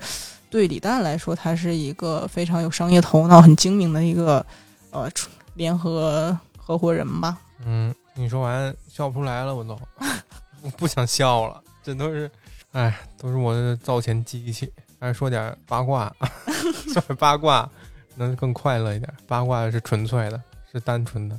[0.49, 4.45] 对李诞来说，他是一个非常有商业头脑、很精明的一个
[4.91, 5.09] 呃
[5.55, 7.37] 联合合伙人吧。
[7.65, 9.79] 嗯，你说完笑不出来了，我都
[10.61, 12.29] 我不想笑了，这都是，
[12.71, 14.71] 哎，都是我的造钱机器。
[14.99, 16.15] 还是说点八卦，
[16.93, 17.69] 说点八卦
[18.15, 19.13] 能更快乐一点。
[19.27, 21.37] 八卦是纯粹的，是单纯的。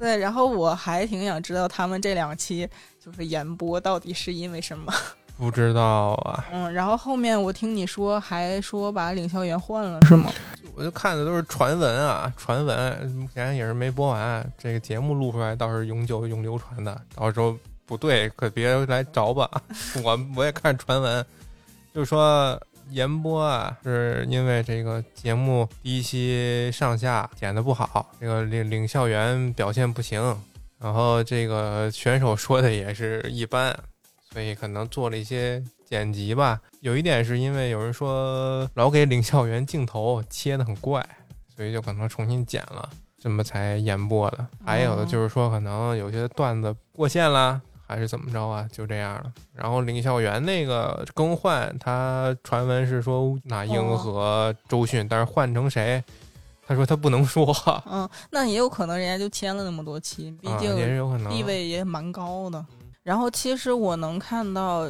[0.00, 2.66] 对，然后我还挺想知道他们这两期
[2.98, 4.90] 就是延播到底是因为什么。
[5.36, 10.30] 不知道啊，嗯，然后后面我听你说还说把领校员换了是吗？
[10.74, 14.52] 我就看的都是传闻啊，传闻，目前也是没播完。
[14.58, 19.50] 这个节目录出来倒是永久永流传的，到时候不对可别来找吧。
[20.04, 21.24] 我我也看传闻，
[21.94, 22.60] 就是说
[22.90, 30.36] 延播啊，是因为这个节目第一期上下剪的不好，这个领领校园表现不行，
[30.78, 33.76] 然后这个选手说的也是一般，
[34.32, 36.60] 所以可能做了一些剪辑吧。
[36.80, 41.04] 有一点是因为有人说老给领校园镜头切的很怪，
[41.54, 44.46] 所以就可能重新剪了，这么才延播的。
[44.64, 47.60] 还有的就是说可能有些段子过线啦。
[47.90, 48.68] 还是怎么着啊？
[48.72, 49.32] 就这样了。
[49.52, 56.02] 然后领校园那个更换，他传闻是说那英和周迅，但是换成谁？
[56.64, 57.52] 他说他不能说，
[57.90, 62.64] 嗯，那也有可能人家就签了那么多期，毕啊、竟也是有可能地位也蛮高的。
[63.02, 64.86] 然后其实我能看到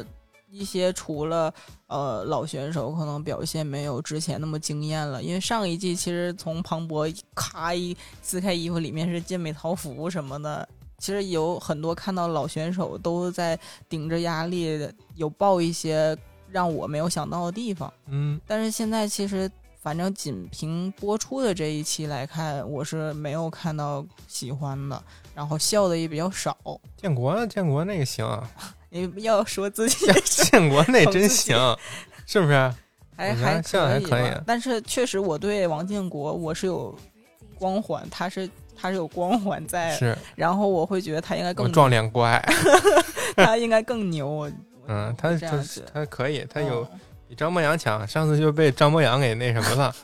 [0.51, 1.51] 一些除了
[1.87, 10.69] 呃老选手可能表现没有之前那么惊艳了，因为上一季其实从庞博咔一撕开衣服，里面是健美桃服什么的。
[11.01, 13.57] 其实有很多看到老选手都在
[13.89, 16.15] 顶着压力，有爆一些
[16.51, 17.91] 让我没有想到的地方。
[18.05, 19.49] 嗯，但是现在其实，
[19.81, 26.55] 反正仅凭播出的这一期来看，我是没有看到喜欢的，然后笑的也比较少。
[26.95, 28.39] 建国建国那个行，
[28.91, 31.57] 你要说自己建建国那真行，
[32.27, 32.73] 是不是？
[33.17, 36.95] 还还笑得还可以但是确实我对王建国我是有
[37.55, 42.43] 光环，他是他是有光环在，是然后我会觉得他应该我更撞脸怪，
[43.35, 44.27] 他应该更牛。
[44.27, 44.51] 我
[44.87, 49.95] 嗯，他他他可以，他有嗯比张博洋强，上次就被张博洋给那什么了，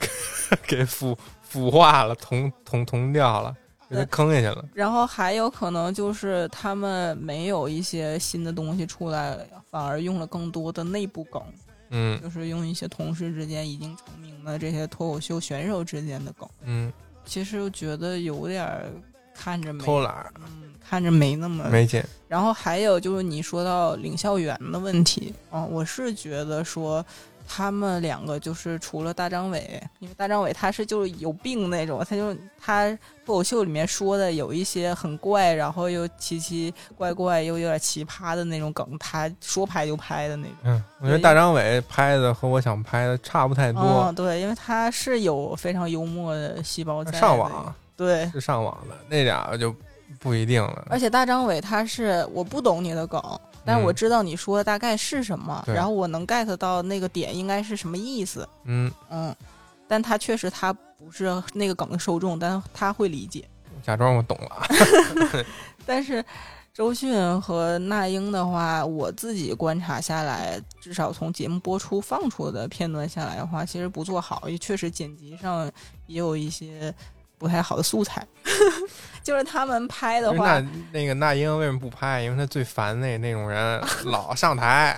[0.66, 3.54] 给腐腐化了，同同同掉了，
[3.88, 4.64] 给他坑下去了。
[4.74, 9.38] 然后还有可能就是他们没有一些新的东西出来，
[9.70, 11.40] 反而用了更多的内部梗，
[11.90, 16.48] 嗯就是用一些同事之间已经成名的这些脱口秀选手之间的梗。
[16.64, 16.92] 嗯，
[17.26, 18.84] 其实觉得有点儿
[19.34, 22.02] 看着没偷懒嗯，看着没那么没劲。
[22.28, 27.04] 然后还有就是你说到领校园的问题，嗯，我是觉得说
[27.48, 32.90] 他们两个就是除了大张伟，因为大张伟他是就是有病那种，他就他
[33.24, 40.56] 脱口秀里面说的有一些很怪，然后又奇奇怪怪又有点奇葩的那种梗，他说拍就拍的那种。
[40.64, 44.14] 嗯，我觉得大张伟拍的和我想拍的差不太多嗯，。
[44.14, 47.18] 对，因为他是有非常幽默的细胞在的。
[47.18, 49.74] 上网对，是上网的，那俩就
[50.20, 50.86] 不一定了。
[50.90, 53.20] 而且大张伟他是我不懂你的梗，
[53.66, 59.34] 但是我嗯知道你说的大概是什么，对然后我能 get 到那个点应该是什么意思，嗯，嗯，
[59.88, 63.44] 但他确实他不是那个梗的受众，但他会理解。
[63.82, 65.44] 假装我懂了。
[65.84, 66.24] 但是
[66.72, 75.70] 周迅和那英的话，我自己观察下来，至少从节目播出放出的片段下来的话，其实不做好，也确实剪辑上
[76.06, 76.92] 也有一些
[77.38, 78.26] 不太好的素材。
[79.26, 82.22] 就是他们拍的话，那那个那英为什么不拍？
[82.22, 84.96] 因为他最烦那那种人， 老上台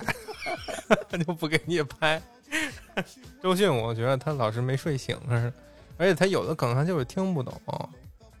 [1.25, 2.21] 就不给你拍。
[3.41, 5.51] 周迅，我觉得他老是没睡醒，是，
[5.97, 7.59] 而且他有的梗他就是听不懂。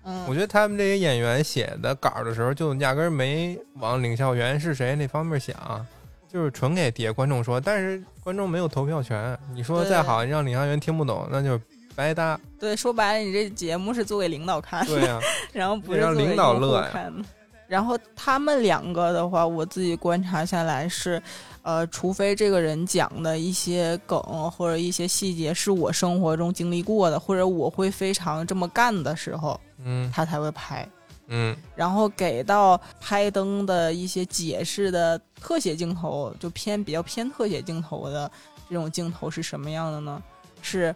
[0.03, 5.83] 嗯，我觉得他们这些演员写的稿的时候，就压根儿没往领笑员是谁那方面想，
[6.31, 7.59] 就是纯给底下观众说。
[7.59, 11.59] 但是观众没有投票权，你说对再好，你让领笑员听不懂，那就
[11.99, 12.39] 白搭。
[12.57, 14.95] 对，说白了，你这节目是做给领导看的。
[14.95, 15.19] 对呀、
[15.51, 17.25] 然后不是让领导乐呀看的。
[17.67, 21.21] 然后他们两个的话，我自己观察下来是，
[21.61, 24.17] 呃，除非这个人讲的一些梗
[24.49, 30.87] 或者一些细节是我生活中经历过的，或者我会非常这么干的时候，嗯他才会拍。
[31.27, 38.31] 嗯然后给到拍灯的一些解释的特写镜头，就偏比较偏特写镜头的
[38.67, 40.19] 这种镜头是什么样的呢？
[40.63, 40.93] 是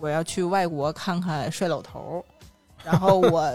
[0.00, 2.24] 我要去外国看看帅老头儿，
[2.84, 3.52] 然后我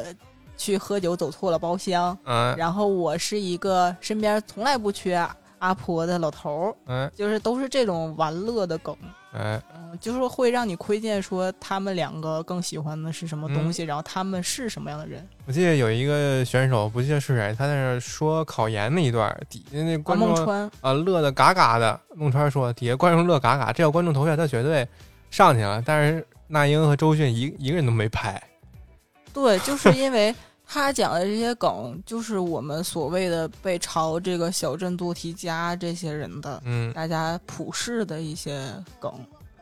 [0.55, 5.15] 去喝酒走错了包厢，嗯 然后我是一个身边从来不缺
[5.59, 8.95] 阿婆的老头儿，哎就是都是这种玩乐的梗。
[9.37, 15.27] 哎，嗯，就是会让你窥见说他们两个更喜欢的是什么东西，然后他们是什么样的人。
[15.45, 21.99] 我记得有一个选手，不记得是谁，他在那说考研那一段，底下那啊，观众孟川，啊乐的嘎嘎的。
[22.15, 24.87] 孟川说底下观众乐嘎嘎，这要观众投票，他绝对
[25.29, 25.83] 上去了。
[25.85, 28.41] 但是那英和周迅一一个人都没拍。
[29.33, 30.33] 对，就是因为
[30.65, 39.13] 他讲的这些梗，就是我们所谓的被嘲这个小镇做题家这些人的嗯大家普世的一些梗，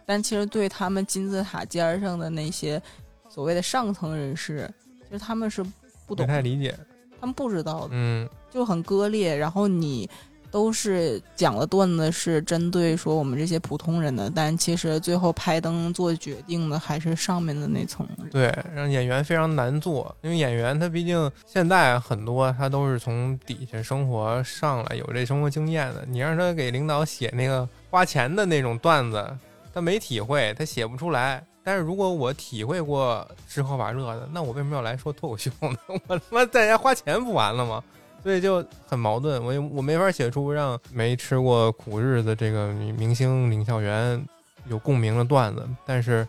[0.06, 2.82] 但其实对他们金字塔尖儿上的那些
[3.30, 4.72] 所谓的上层人士，
[5.04, 5.64] 其实他们是
[6.06, 6.78] 不懂不，太理解。
[7.20, 9.36] 他们不知道的，嗯就很割裂。
[9.36, 10.10] 然后你
[10.54, 18.08] 都是讲的段子是针对说我们这些普通人的，但其实最后拍灯做决定的还是上面的那层。
[18.32, 26.06] 对，让演员非常难做，因为演员他毕竟现在很多他都是从底下生活上来，有这生活经验的。
[26.08, 29.36] 你让他给领导写那个花钱的那种段子，
[29.74, 31.44] 他没体会，他写不出来。
[31.64, 35.78] 但是如果我体会过吃喝玩乐的，那我为什么要来说脱口秀呢？
[36.08, 37.84] 我他妈在家花钱不完了吗？
[38.24, 44.26] 所以就很矛盾，我也我没法写出让没吃过苦日子这个明星领笑员
[44.68, 46.28] 有共鸣的段子，但是。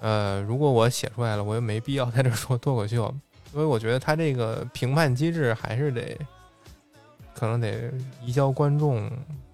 [0.00, 3.10] 呃，如果我写出来了，我又没必要在这说脱口秀，
[3.50, 6.18] 所以我觉得他这个评判机制还是得，
[7.32, 7.90] 可能得
[8.22, 9.10] 移交观众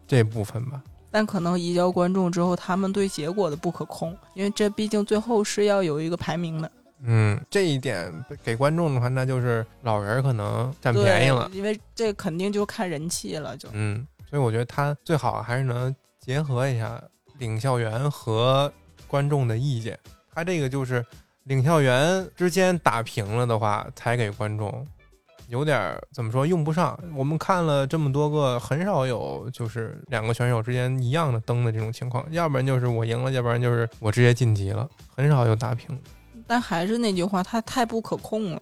[0.08, 0.82] 这部分吧。
[1.08, 6.68] 但可能移交观众之后，他们对结果的不可控，因为这毕竟最后是要有一个排名的，
[7.02, 8.12] 嗯，这一点
[8.44, 11.50] 给观众的话，那就是老人儿可能占便宜了。
[11.52, 17.02] 因为这肯定就看人气了，就嗯，所以我觉得他最好还是能结合一下
[17.38, 18.70] 领校园和
[19.06, 19.98] 观众的意见。
[20.34, 21.04] 他这个就是
[21.44, 24.86] 领校园之间打平了的话，才给观众，
[25.48, 26.98] 有点儿怎么说用不上。
[27.16, 34.86] 我们看了这么多个，很少有就是两个选手之间一样的灯的这种情况，要不然就是我赢了，要不然就是我直接晋级了，
[35.16, 35.98] 很少有打平。
[36.50, 38.60] 但还是那句话，它太不可控了。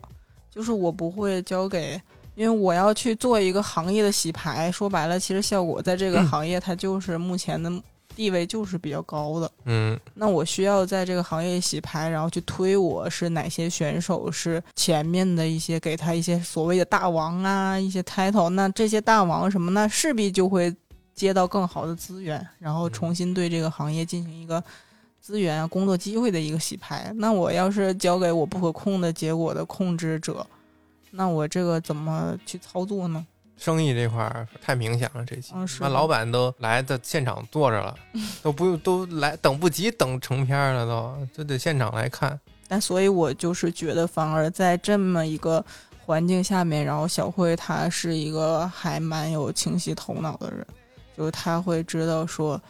[0.51, 1.99] 就是我不会交给，
[2.35, 4.71] 因为我要去做一个行业的洗牌。
[4.71, 7.73] 说白了，其实效果在这个行业，它就是目前的
[8.15, 9.51] 地位就是比较高的。
[9.65, 18.51] 嗯那我需要在这个行业洗牌，然后去推我是哪些选手是前面的一些给他一些所谓的大王啊，一些 title。
[18.51, 20.75] 那这些大王什么，那势必就会
[21.15, 24.63] 接到更好的资源，然后重新对这个行业进行一个
[25.21, 27.13] 资源啊、工作机会的一个洗牌。
[27.17, 30.47] 那我要是交给我不可控的结果的控制者，
[31.11, 33.27] 那我这个怎么去操作呢？
[33.57, 37.93] 生意这块儿太明显了，这期那老板都来在现场坐着了，
[38.41, 42.39] 都不用都来等不及等成片儿了都，就得现场来看。
[42.69, 45.65] 但所以我就是觉得，反而在这么一个
[46.07, 50.65] 环境下面，然后小慧她是一个还蛮有清晰头脑的人，
[51.17, 52.61] 就是他会知道说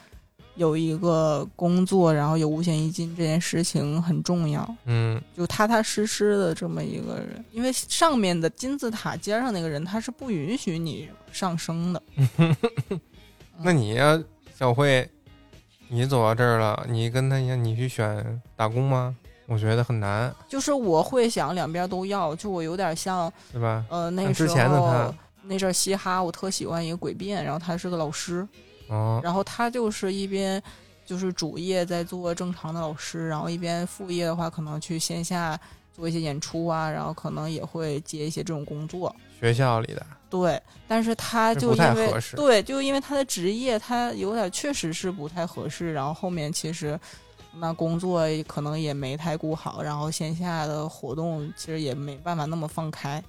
[0.59, 7.43] 有一个工作，然后有五险一金这件事情很重要，嗯就踏踏实实的这么一个人。
[7.53, 12.03] 因为上面的金字塔尖上那个人，他是不允许你上升的。
[13.63, 14.21] 那你要，
[14.55, 15.09] 小慧，
[15.89, 19.17] 你走到这儿了，你跟他一样，你去选打工吗？
[19.47, 23.83] 我觉得很难，就是我会想两边都要，就我有点像对吧？
[23.89, 28.47] 呃那个之时候前的他那阵儿嘻哈，我特喜欢一个诡辩，然后他是个老师，
[28.89, 30.62] 哦，然后他就是一边
[31.07, 35.59] 就是主业在做正常的老师，然后一边副业的话，可能去线下
[35.95, 39.14] 做一些演出啊，然后可能也会接一些这种工作。
[39.41, 45.93] 学校里的，对，但是他就因为对，就因为他的职业，他有点确实是不太合适。
[45.93, 46.99] 然后后面其实
[47.55, 53.22] 那工作可能也没太顾好，然后线下的活动其实也没办法那么放开。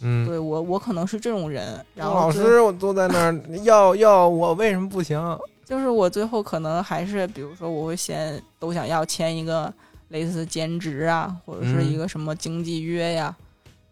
[0.00, 1.84] 嗯，对我，我可能是这种人。
[1.94, 5.18] 然后老师，我坐在那儿，要要我为什么不行？
[5.64, 9.72] 就是我最后可能还是，比如说我会先都想要签一个
[10.08, 13.34] 类似兼职啊，或者是嗯一个什么经济约呀。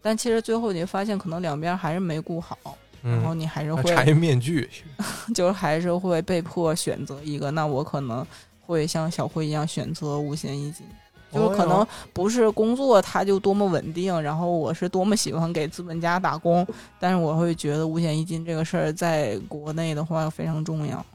[0.01, 2.57] 但其实最后你会发现，可能两边还是没顾好，
[3.01, 4.69] 然后嗯，你还是会，拆面具，
[5.35, 7.51] 就是还是会被迫选择一个。
[7.51, 8.25] 那我可能
[8.61, 10.85] 会像小慧一样选择五险一金，
[11.35, 16.65] 就是可能不是工作它就多么稳定，然后我是多么喜欢给资本家打工，
[16.99, 21.05] 但是我会觉得五险一金这个事儿在国内的话非常重要。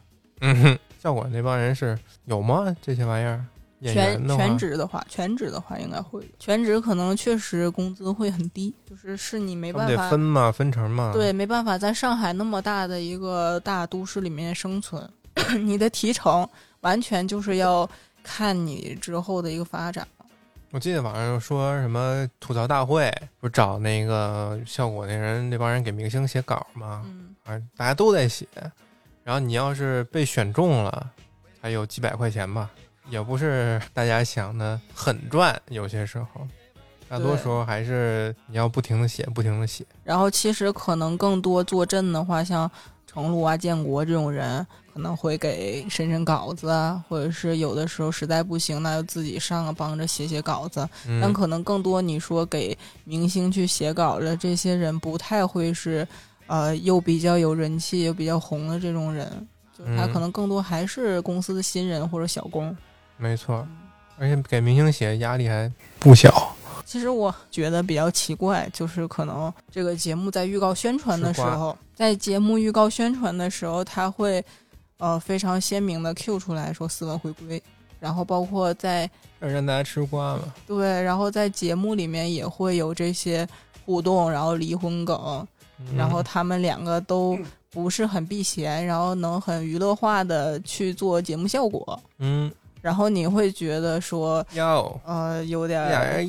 [0.43, 2.75] 嗯哼，效果那帮人是有吗？
[2.81, 3.45] 这些玩意儿，
[3.83, 11.13] 全全职的话，全职的话应该会有，全职可能确实工资会很低，就是是你没办法分嘛，分成嘛。
[11.13, 15.07] 对，没办法在上海那么大的一个大都市里面生存，
[15.65, 16.49] 你的提成
[16.81, 17.89] 完全就是要
[18.23, 20.07] 看你之后的一个发展。
[20.73, 27.03] 我记得网上说什么吐槽大会，不是找那个效果那人那帮人给明星写稿吗？
[27.07, 28.47] 嗯，啊，大家都在写，
[29.25, 31.11] 然后你要是被选中了，
[31.61, 32.71] 还有几百块钱吧，
[33.09, 36.47] 也不是大家想的很赚，有些时候，
[37.09, 39.85] 大多时候还是你要不停的写，不停的写。
[40.05, 42.71] 然后其实可能更多坐镇的话，像
[43.13, 50.89] 程璐啊、建国这种人，可能会给审审稿子啊，或者是有的时候实在不行，那就自己上啊，帮着写写稿子。
[51.05, 56.07] 但嗯，可能更多你说给明星去写稿的这些人，不太会是
[56.47, 59.29] 呃又比较有人气又比较红的这种人，
[59.77, 62.77] 就是他嗯可能更多还是公司的新人或者小工。
[63.17, 63.67] 没错，
[64.19, 66.55] 而且给明星写压力还不小。
[66.85, 74.45] 其实我觉得比较奇怪，就是可能这个节目在预告宣传的时候，在节目预告宣传的时候，他会
[74.99, 77.63] 呃非常鲜明的 Q 出来说斯文回归，
[77.99, 79.09] 然后包括在
[79.39, 83.49] 让大家吃瓜嘛，对，然后在节目里面也会有这些
[83.85, 85.47] 互动，然后离婚梗，
[85.79, 85.97] 嗯。
[85.97, 87.39] 然后他们两个都
[87.71, 92.51] 不是很避嫌，然后能很娱乐化的去做节目效果，嗯，
[92.81, 96.23] 然后你会觉得说要呃有点呀儿，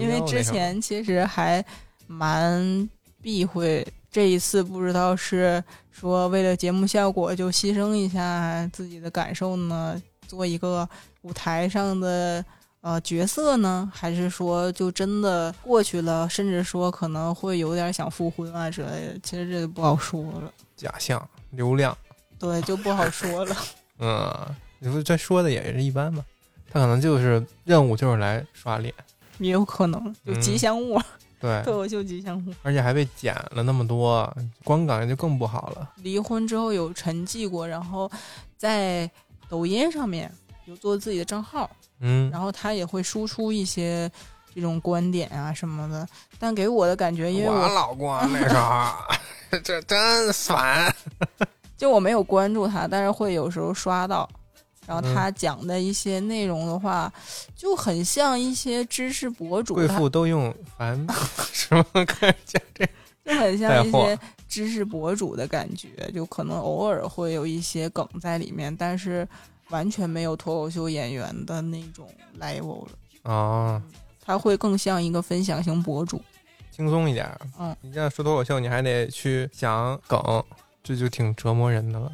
[0.00, 1.64] 因为之前其实还
[2.06, 2.88] 蛮
[3.20, 10.88] 避讳，这一次不知道是说为了节目效果就牺牲一下自己的感受呢，做一个
[11.22, 12.44] 舞台上的
[12.80, 21.96] 呃角色呢，还是说就真的过去了，甚至说可能会有点想复婚啊之类的，其实这就不好说了，假象流量，
[22.38, 23.56] 对，就不好说了。
[23.98, 26.24] 嗯，你说这说的也是一般吧？
[26.70, 28.92] 他可能就是任务就是来刷脸，
[29.38, 31.00] 也有可能就嗯吉祥物，
[31.40, 32.52] 对，脱口秀吉祥物。
[32.62, 34.30] 而且还被剪了那么多，
[34.64, 35.90] 观感就更不好了。
[36.02, 38.10] 离婚之后有沉寂过，然后
[38.58, 39.10] 在
[39.48, 40.30] 抖音上面
[40.66, 41.70] 有做自己的账号，
[42.00, 44.10] 嗯，然后他也会输出一些
[44.54, 46.06] 这种观点啊什么的。
[46.38, 48.92] 但给我的感觉，因为我我老公那时候
[49.62, 50.94] 这真烦，
[51.76, 54.28] 就我没有关注他，但是会有时候刷到。
[54.86, 57.12] 然后嗯他讲的一些内容的话，
[57.54, 61.06] 就很像一些知识博主，他贵妇都用烦
[61.52, 62.86] 什么开始讲这
[63.24, 64.18] 就很像一些
[64.48, 69.26] 知识博主的感觉，就可能偶尔会有一些梗在里面，但是
[69.70, 72.08] 完全没有脱口秀演员的那种
[72.40, 72.92] level 了。
[73.24, 73.82] 哦，
[74.24, 76.22] 他会更像一个分享型博主。
[76.70, 77.28] 轻松一点。
[77.58, 80.44] 嗯，你这样说脱口秀，你还得去想梗，
[80.84, 82.12] 这就挺折磨人的了。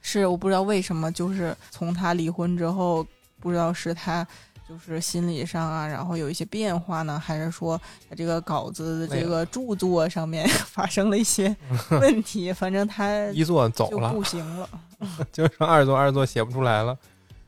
[0.00, 3.06] 是我不知道为什么，就是从他离婚之后，
[3.40, 4.26] 不知道是他
[4.68, 11.54] 就是心理上啊，然后有一些变化呢，还是说他这个稿子的这个著作上面 发生了一些
[11.90, 14.68] 问题，反正他一作走了就不，行了。
[15.32, 16.96] 就剩二作二作写不出来了。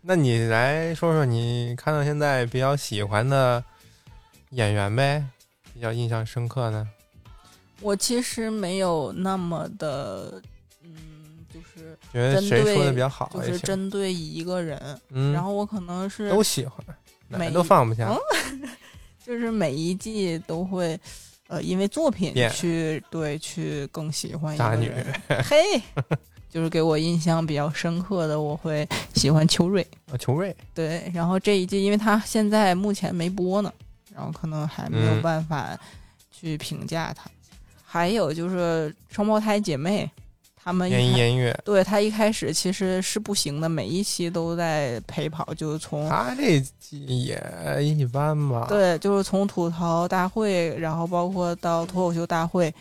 [0.01, 3.63] 那你来说说你看到现在比较喜欢的
[4.51, 5.25] 演员呗，
[5.73, 6.87] 比较印象深刻的。
[7.81, 10.43] 我其实没有那么的，
[12.13, 16.77] 觉得谁说的比较好就，是针对一个人，嗯，然后我可能是都喜欢，
[17.29, 18.09] 哪每个都放不下。
[18.09, 18.69] 嗯
[19.25, 20.99] 就是每一季都会，
[21.47, 25.07] 呃，因为作品去对去更喜欢一个人。
[25.49, 25.81] 嘿，
[26.51, 29.81] 就是给我印象比较深刻的，我会喜欢秋瑞。
[30.11, 33.73] 啊，裘瑞，对，然后这一季，因为他现在目前没播呢，
[34.13, 35.79] 然后可能还没有嗯办法
[36.33, 37.31] 去评价他。
[37.87, 40.11] 还有就是双胞胎姐妹，
[40.65, 47.37] 她们一演艺音乐，对他一开始其实是不行的，每一期都在陪跑，就是从他这季也
[47.83, 52.73] 一般吧。，对，就是从吐槽大会，然后包括到脱口秀大会，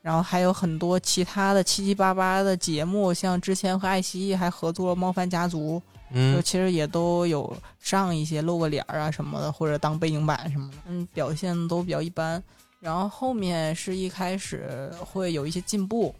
[0.00, 12.42] 然后还有很多其他的七七八八的节目，像之前和爱奇艺还合作了《猫饭家族》，就嗯，其实也都有上一些露个脸儿啊什么的，或者当背景板什么的，嗯，表现都比较一般。
[12.80, 16.14] 然后后面是一开始会有一些进步，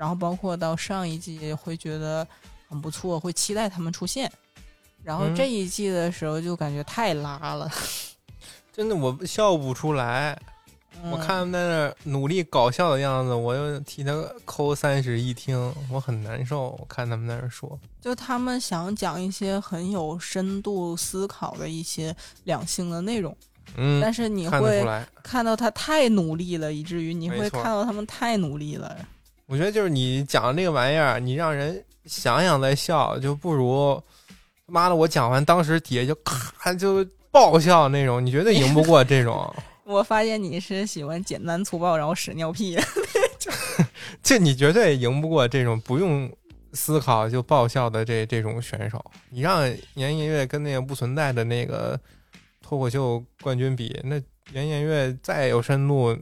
[0.00, 2.26] 然后包括到上一季会觉得
[2.70, 4.32] 很不错，会期待他们出现。
[5.04, 7.70] 然后嗯这一季的时候就感觉太拉了，
[8.72, 10.40] 真的我笑不出来。
[11.02, 14.10] 我嗯看他们在那儿努力搞笑的样子，我又替他
[14.46, 16.70] 抠三室一厅，我很难受。
[16.80, 23.36] 我看他们在那儿说，就他们想讲一些很有深度思考的一些两性的内容，
[23.76, 24.82] 嗯，但是你会。
[25.22, 28.96] 看到他太努力了，以至于你会看到他们太努力了。
[29.50, 34.00] 我觉得就是你讲那个玩意儿，你让人想想再笑，就不如
[34.66, 39.52] 妈的我讲完当时底下就咔就爆笑那种，你绝对赢不过这种。
[39.82, 42.78] 我发现你是喜欢简单粗暴，然后屎尿屁。
[44.22, 46.30] 这你绝对赢不过这种不用
[46.72, 49.04] 思考就爆笑的这这种选手。
[49.30, 51.98] 你让严音乐跟那个不存在的那个
[52.62, 54.22] 脱口秀冠军比，那
[54.52, 56.16] 严音乐再有深度，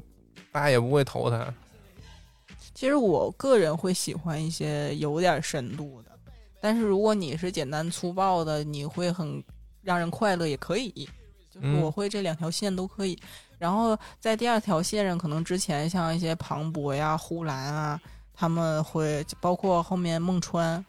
[0.51, 1.47] 大家也不会投他。
[2.79, 6.12] 其实我个人会喜欢一些有点深度的，
[6.61, 9.43] 但是如果你是简单粗暴的，你会很
[9.83, 10.93] 让人快乐，也可以。
[11.51, 13.18] 就是嗯我会这两条线都可以。
[13.59, 18.01] 然后在第二条线上，可能之前像一些庞博呀、呼兰啊，
[18.33, 20.87] 他们会包括后面孟川，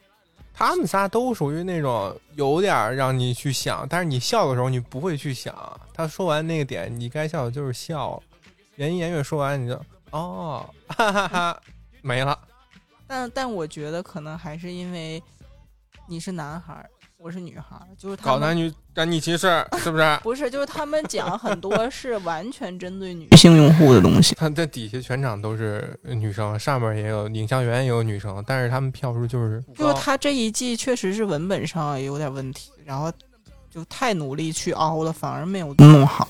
[0.54, 5.52] 他们仨都属于那种有点儿让你去想，但是你笑的时候你不会去想。
[5.92, 8.22] 他说完那个点，你该笑的就是笑。
[8.76, 9.74] 言言乐说完你就
[10.12, 11.60] 哦，哈哈哈，
[12.02, 12.38] 没了。
[13.06, 15.22] 但但我觉得可能还是因为
[16.08, 20.18] 你是男孩儿，我是女孩儿，就是他搞男女男女歧视是不是？
[20.22, 24.34] 不是，就是他们讲很多是完全针对女性用户的东西。
[24.36, 33.12] 他在底下全场都是女生，上面也有影像员也有女生，但是他们票数就是就是他这一季确实是文本上有点问题，然后
[33.68, 36.28] 就太努力去凹了，反而没有弄好。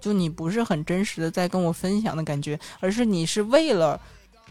[0.00, 4.00] 就你不是很真实的在跟我分享的感觉，而是你是为了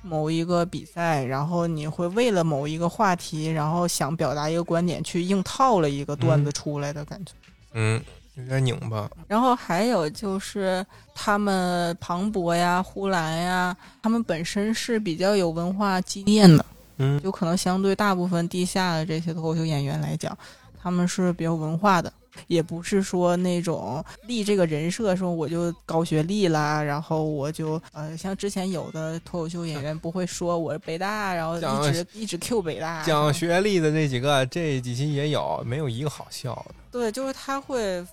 [0.08, 7.34] 某一个比赛，然后你会为了某一个话题，然后想表达一个观点，去硬套了一个段子出来的感觉。
[7.74, 8.00] 嗯
[8.36, 9.10] 有点拧巴。
[9.28, 16.66] 然后还有就是他们庞博呀、呼兰呀，他们本身是比较有文化积淀的，
[16.98, 20.38] 嗯就可能相对大部分地下的这些脱口秀演员来讲，
[20.82, 22.12] 他们是比较文化的，
[22.48, 36.76] 也不是说那种立这个人设说我就高学历啦，然后我就呃像之前有的脱口秀演员不会说我是北大，然后一直一直 Q 北大，讲学历的那几个，这几期也有，没有一个好笑的。
[36.92, 38.06] 对，就是他会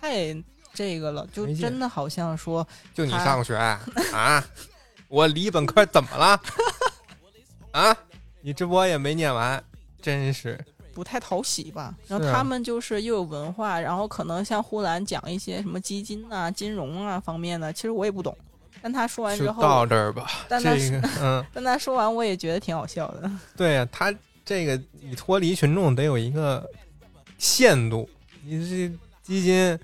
[0.00, 0.34] 太
[0.72, 2.66] 这个了，就真的好像说。
[2.92, 4.44] 就你他上学啊？
[5.08, 6.40] 我理本科怎么了？
[7.70, 7.96] 啊？
[8.40, 9.62] 你直播也没念完，
[10.02, 10.58] 真是。
[10.94, 11.94] 不太讨喜吧。
[12.06, 18.36] 然后他们就是又有文化，然后可能像呼兰讲一些什么基金啊、金融啊方面的，其实我也不懂。
[18.80, 20.26] 但他说完之后，到这儿吧。
[20.48, 23.30] 但他这个，嗯， 但他说完我也觉得挺好笑的。
[23.56, 24.14] 对呀、他
[24.44, 26.62] 这个你脱离群众得有一个
[27.38, 28.08] 限度，
[28.44, 29.78] 你这基金、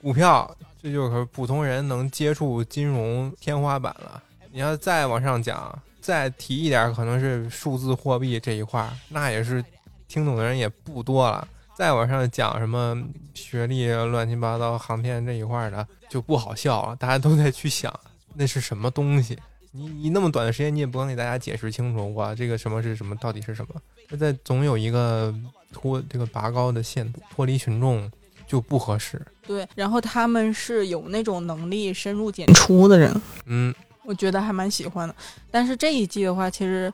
[0.00, 0.48] 股票，
[0.80, 4.22] 这就是普通人能接触金融天花板了。
[4.52, 9.64] 你要再往上讲，再提一点，可能是数字货币这一块儿，那也是
[10.08, 11.46] 听懂的人也不多了。
[11.76, 12.96] 再往上讲什么
[13.34, 17.92] 学历乱七八糟、航天这一块儿的就不好笑了，大家都在去想
[18.34, 19.36] 那是什么东西。
[19.72, 23.74] 你你那么短的时间，你也不能给大家解释清楚，哇，这个什么是什么，到底是什么？
[24.08, 25.34] 那在总有一个
[25.72, 28.08] 脱这个拔高的限度，脱离群众
[28.46, 29.20] 就不合适。
[29.44, 33.12] 对，然后他们是有那种能力深入简出的人，
[33.46, 33.74] 嗯，
[34.04, 35.16] 我觉得还蛮喜欢的。
[35.50, 36.92] 但是这一季的话，其实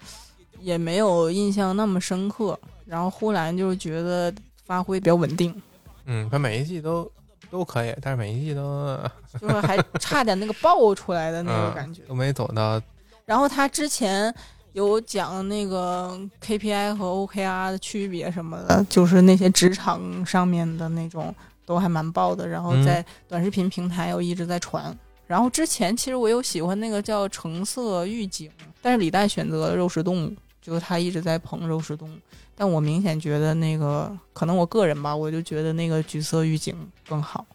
[0.58, 2.58] 也没有印象那么深刻。
[2.90, 4.32] 然后呼兰就是觉得
[4.66, 5.54] 发挥比较稳定，
[6.06, 7.08] 嗯，他每一季都
[7.48, 8.98] 都可以，但是每一季都
[9.40, 12.02] 就是还差点那个爆出来的那个嗯感觉。
[12.08, 12.82] 都没走到
[13.24, 14.34] 然后他之前
[14.72, 21.32] 有讲那个 KPI 和 OKR 的区别什么的，就是那些职场上面的那种
[21.64, 22.48] 都还蛮爆的。
[22.48, 24.92] 然后嗯在短视频平台又一直在传。
[25.28, 28.50] 然后之前其实我有喜欢那个叫橙色预警，
[28.82, 32.16] 但是李诞选择了肉食动物，就是他一直在捧肉食动物。
[32.54, 36.76] 但我明显觉得那个可能我个人吧，我就觉得那个橘色预警
[37.08, 37.46] 更好。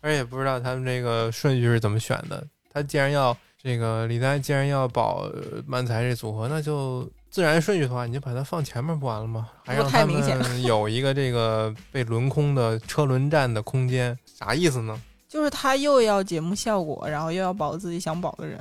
[0.00, 2.44] 而且不知道他们这个顺序是怎么选的。
[2.72, 9.48] 他既然要这个李丹，既然要保呃漫才这组合，那就自然顺序的话，你就把它放前面不完了吗？
[9.64, 15.00] 还让他太明显们 有一个这个被轮空的车轮战的空间，啥意思呢？
[15.28, 18.58] 就是他又要节目效果，然后又要保自己想保的人。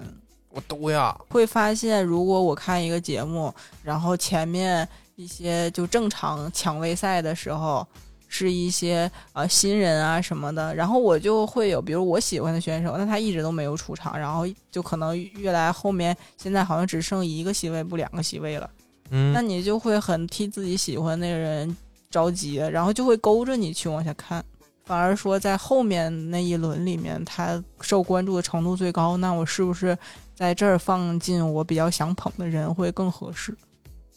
[0.57, 3.53] 我都要，会发现，如果我看一个节目，
[3.83, 7.85] 然后前面一些就正常抢位赛的时候，
[8.27, 18.67] 是一些呃新人啊什么的，然后我就会有，比如我喜欢的选手，那他一直都没有出场，然后就可能越来后面，现在好像只剩一个席位不两个席位了，
[19.11, 21.77] 嗯那嗯，你就会很替自己喜欢那个人
[22.09, 24.43] 着急，然后就会勾着你去往下看。
[24.85, 29.97] 反而说在后面那一轮里面，他受关注的程度最高，那我是不是
[30.37, 33.57] 在这儿放进我比较想捧的人会更合适？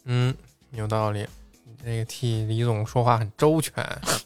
[0.05, 0.35] 嗯，
[0.73, 1.27] 有道理。
[1.64, 3.73] 你这个替李总说话很周全，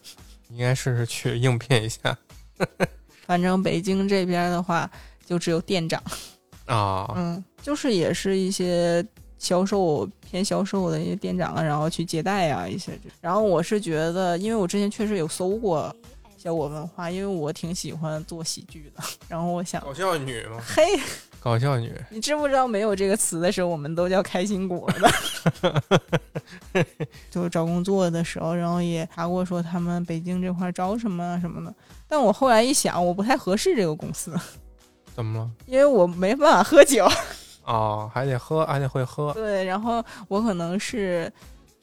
[0.51, 2.19] 应该试试去应聘一下
[3.25, 4.91] 反正北京这边的话，
[5.25, 6.03] 就只有店长，
[6.67, 7.09] 啊。
[7.15, 9.07] 嗯，就是也是一些
[9.39, 13.09] 销售偏销售的一些店长，然后去接待啊一些这。
[13.21, 15.95] 然后我是觉得，因为我之前确实有搜过
[16.37, 20.83] 效果文化，因为我挺喜欢做喜剧的，然后我想，搞笑女嘛，嘿，
[21.45, 25.11] 搞笑女，你知不知道没有这个词的时候，我们都叫开心果的。
[27.31, 31.75] 就是找工作的时候，然后也查过说他们北京这块招什么啊什么的，
[32.09, 34.35] 但我后来一想，我不太合适这个公司，
[35.15, 35.51] 怎么了？
[35.67, 37.07] 因为我没办法喝酒。
[37.65, 39.31] 哦，还得喝，还得会喝。
[39.35, 41.31] 对，然后我可能是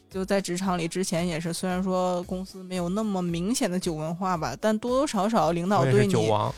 [0.09, 6.51] 就在职场里之前也是，虽然说公司没有那么明显的酒文化吧，但多多少少领导对你，酒王。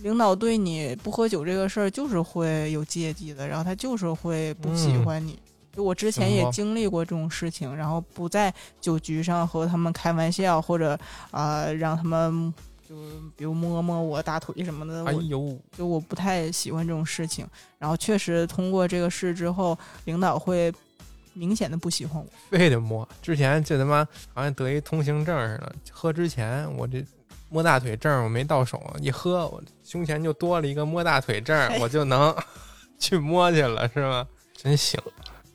[0.00, 5.38] 领导对你不喝酒这个事儿就是会有芥蒂的，然后他就是会不喜嗯欢你。
[5.72, 10.98] 就我之前也经历过这种事情，然后不在酒局上和他们开玩笑，或者
[11.30, 12.52] 啊、呃让他们
[12.88, 12.94] 就
[13.36, 17.46] 比如摸摸我大腿什么的，我哎呦，就我不太喜欢这种事情。
[17.78, 20.72] 然后确实通过这个事之后，领导会
[21.34, 22.26] 明显的不喜欢我。
[22.48, 23.06] 非得摸。
[23.20, 27.04] 之前就他妈好像得一通行证似的，喝之前我这
[27.48, 32.34] 摸大腿证我没到手，一喝我胸前就多了一个摸大腿证，我就能
[32.98, 34.26] 去摸去了，是吗？
[34.56, 35.00] 真行。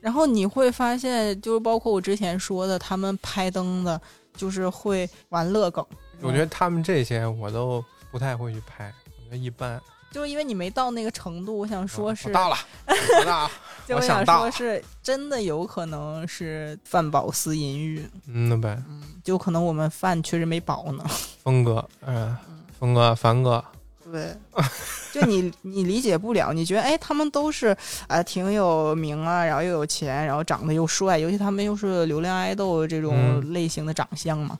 [0.00, 4.00] 然后你会发现，就是包括我之前说的，他们拍灯的，
[4.34, 5.84] 就是会玩乐梗。
[6.20, 9.80] 我觉得他们这些我都不太会去拍，我觉得一般。
[10.12, 12.56] 就是因为你没到那个程度，我想说是，我到了，
[12.86, 13.50] 我到了。
[13.84, 21.04] 就想我想说是真的有可能是饭饱思淫欲，嗯，那呗，嗯，就可能我们饭确实没饱呢。
[21.42, 22.36] 峰哥，嗯，
[22.78, 23.62] 峰哥，凡哥，
[24.04, 24.32] 对，
[25.12, 34.56] 就你你理解不了，你觉得哎，他们都是啊、挺有名啊，然后又有钱，然后长得又帅，尤其他们又是流量爱豆这种嗯类型的长相嘛，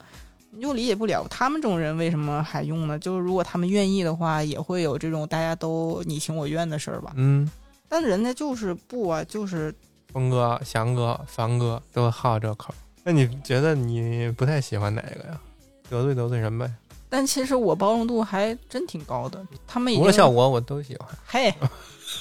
[0.54, 2.98] 你就理解不了他们这种人为什么还用呢？
[2.98, 7.12] 就是如果他们愿意的话，也会有这种大家都你情我愿的事儿吧。
[7.16, 7.50] 嗯，
[7.88, 9.74] 但人家就是不啊，就是
[10.12, 12.74] 峰哥、翔哥、凡哥都好这口。
[13.02, 15.40] 那你觉得你不太喜欢哪个呀？
[15.88, 16.70] 得罪得罪人呗。
[17.08, 21.08] 但其实我包容度还真挺高的，他们已除了效经果我都喜欢。
[21.26, 21.54] 嘿，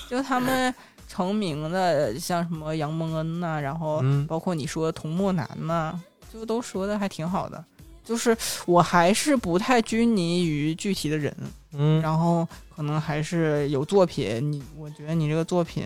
[0.10, 0.74] 就他们
[1.08, 5.98] 成名的，像什么杨蒙恩呐、然后嗯包括你说的童漠男呐、
[6.34, 7.64] 就都说的还挺好的。
[8.04, 8.36] 就是
[8.66, 11.36] 我还是不太拘泥于具体的人，
[11.74, 15.86] 嗯，然后可能还是有作品，你我觉得你这个作品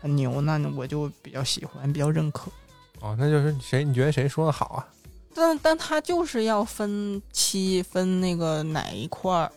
[0.00, 2.50] 很牛，那我就比较喜欢，比较认可。
[3.00, 3.84] 哦，那就是谁？
[3.84, 4.86] 你觉得谁说的好啊？
[5.34, 9.50] 但但他就是要分期分那个哪一块儿，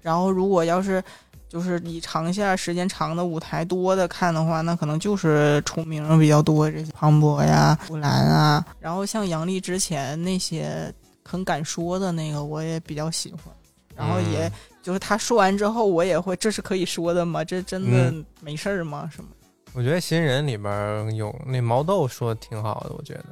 [0.00, 1.02] 然后如果要是
[1.48, 10.92] 就是你长线时间长的舞台多的看的话，那可能就是出名比较多这些庞博呀、胡兰啊，然后像杨笠之前那些
[11.24, 13.54] 很敢说的那个，我也比较喜欢，
[13.96, 14.52] 然后也、嗯
[14.84, 17.42] 就是他说完之后，我也会这是可以说的吗？
[17.42, 19.10] 这真的嗯没事儿吗？
[19.10, 19.30] 什么？
[19.72, 23.24] 我觉得新人里边有那毛豆说的挺好的，我觉得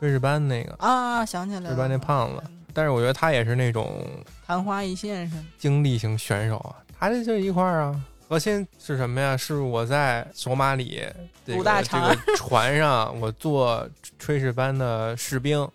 [0.00, 2.42] 炊事班那个，啊，想起来了，炊事班那胖子，
[2.74, 4.04] 但是我觉得他也是那种
[4.46, 5.46] 昙花一现是吗？
[5.58, 8.04] 经历型选手啊，他这就一块儿啊。
[8.28, 9.36] 核心是什么呀？
[9.36, 11.00] 是我在索马里
[11.46, 13.88] 这个这武大肠个船上，我做
[14.20, 15.66] 炊事班的士兵，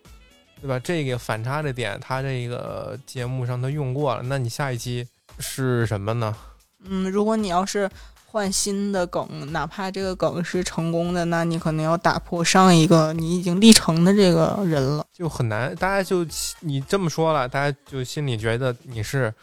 [0.62, 0.80] 对吧？
[0.80, 5.08] 这个反差的点，他这个节目上他用过了，那你下一期
[5.40, 6.36] 是什么呢？
[6.86, 7.90] 嗯，如果你要是
[8.28, 15.04] 换新的梗，哪怕这个梗是成功的，那你可能要打破上一个你已经立成的这个人了。
[15.12, 16.26] 就很难，大家就
[16.60, 19.34] 你这么说了，大家就心里觉得你是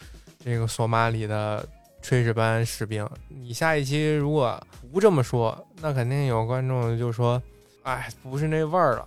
[0.45, 1.69] 这个索马里的
[2.03, 3.09] 炊事班士兵。
[3.29, 4.59] 你下一期如果
[4.93, 7.43] 不这么说，那肯定有观众就说
[7.83, 9.07] ：“哎，不是那味儿了。”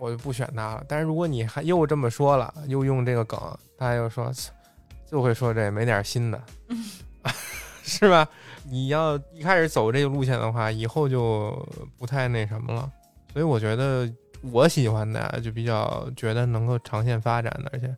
[0.00, 0.84] 我就不选他了。
[0.88, 3.38] 但是如果你还又这么说了，又用这个梗，
[3.76, 4.32] 大家又说
[5.06, 6.42] 就会说这没点新的，
[7.82, 8.26] 是吧？
[8.64, 12.90] 你要一开始走这个路线的话，以后就不太那什么了。
[13.32, 17.94] 所以我觉得我喜欢的就比较觉得能够长线发展的，而且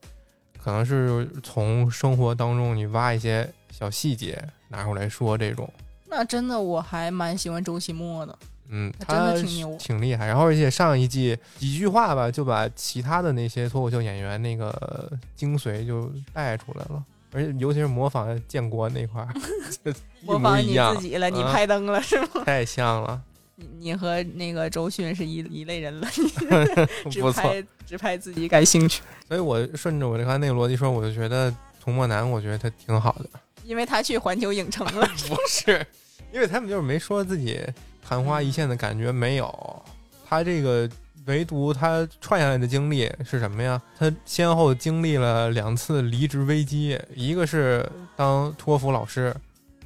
[0.62, 5.70] 可能是从生活当中你挖一些小细节拿出来说这种。
[6.06, 8.38] 那真的我还蛮喜欢周奇墨的。
[8.74, 10.26] 嗯，他挺牛，挺厉害。
[10.26, 17.04] 然后，而且上一季几句话吧，就把其他的那些脱口秀演员那个精髓就带出来了。
[17.34, 19.28] 而且，尤其是模仿建国那块儿，
[20.24, 22.42] 模仿你自己了，你拍灯了是吗？
[22.46, 23.20] 太像了。
[23.56, 26.08] 你你和那个周迅是一一类人了，
[27.10, 29.02] 只不拍只拍自己感兴趣。
[29.28, 33.28] 所以我顺着我这刚才那个逻辑说，我就觉得童漠男，我觉得他挺好的，
[33.64, 35.06] 因为他去环球影城了。
[35.28, 35.86] 不是，
[36.32, 37.60] 因为他们就是没说自己。
[38.06, 39.82] 昙花一现的感觉没有，
[40.28, 40.88] 他这个
[41.26, 43.80] 唯独他串下来的经历是什么呀？
[43.96, 49.34] 他先后经历了两次离职危机，一个是当托福老师，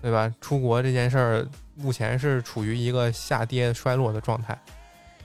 [0.00, 0.32] 对吧？
[0.40, 4.58] 出国这件事儿目前是处于一个下跌衰落的状态，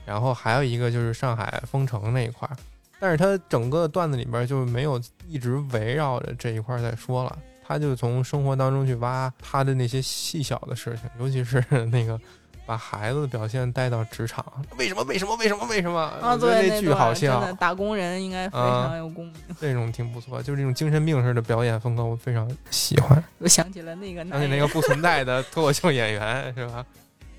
[0.04, 2.54] 然后还有一个就是上海封城那一块儿，
[3.00, 12.20] 但是他整个段子里边就没有一直围绕着这一块在说了，他就从生活当中去挖他的那些细小的事情，尤其是那个。
[12.64, 14.44] 把孩子的表现带到职场，
[14.78, 15.02] 为什么？
[15.04, 15.36] 为什么？
[15.36, 15.66] 为什么？
[15.66, 16.00] 为什么？
[16.00, 19.34] 啊，对，那剧好笑，打工人应该非常有共鸣。
[19.60, 23.22] 这种挺不错，就是这种精神病式的表演风格，我非常喜欢。
[23.38, 26.84] 我想起了那个，想起那个不存在的脱口秀演员，是吧？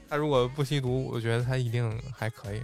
[0.09, 2.61] 他如果不吸毒，我觉得他一定还可以。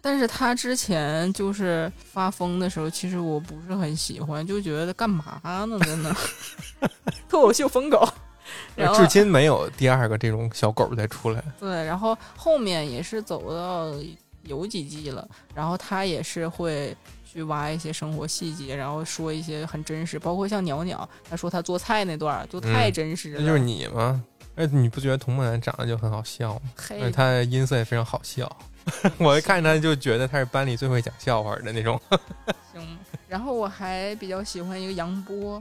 [0.00, 5.78] 但是他之前就是发疯的时候，其实我不是很喜欢，就觉得干嘛呢？
[5.80, 6.14] 真的，
[7.28, 8.06] 脱口秀疯狗。
[8.94, 11.42] 至今没有第二个这种小狗再出来。
[11.58, 13.92] 对，然后后面也是走到
[14.42, 23.40] 有几季了，然后他也是会去挖一些生活细节，然后说一些很真实，包括像鸟鸟，他说他做菜那段就太真实了。
[23.40, 24.22] 那就是你吗？
[24.56, 26.60] 哎，你不觉得童梦楠长得就很好笑吗？
[26.76, 28.56] 嘿，他音色也非常好笑，
[29.18, 32.00] 我一看他就觉得他是班里最会讲笑话的那种。
[32.72, 35.60] 行，然后我还比较喜欢一个杨波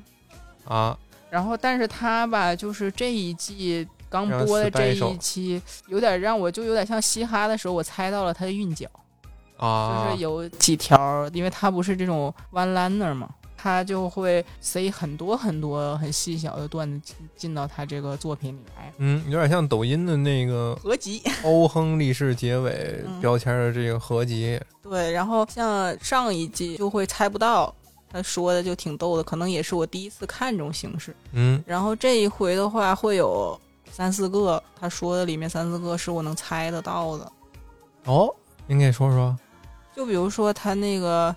[0.65, 0.95] 啊。
[1.33, 8.87] 然后，但是他吧，就是这一季刚播的这一期，有点让我就有点像嘻哈的时候，我猜到了他的韵脚
[9.57, 13.27] 啊，就是有几条，因为他不是这种 one liner 嘛，
[13.57, 18.93] 他就会塞很多很多很细小的段子进进到他这个作品里来。
[18.97, 24.61] 嗯，有点像抖音的那个合集，欧亨利式结尾 标签的这个合集。
[24.83, 27.73] 对，然后像上一季就会猜不到。
[28.13, 31.15] 他说的就挺逗的，可能也是我第一次看这种形式。
[31.31, 33.59] 嗯，然后这一回的话会有
[33.91, 37.31] 三四个，他说的里面三四个是我能猜得到的。
[38.05, 38.33] 哦，
[38.67, 39.35] 您给说说。
[39.95, 41.35] 就比如说他那个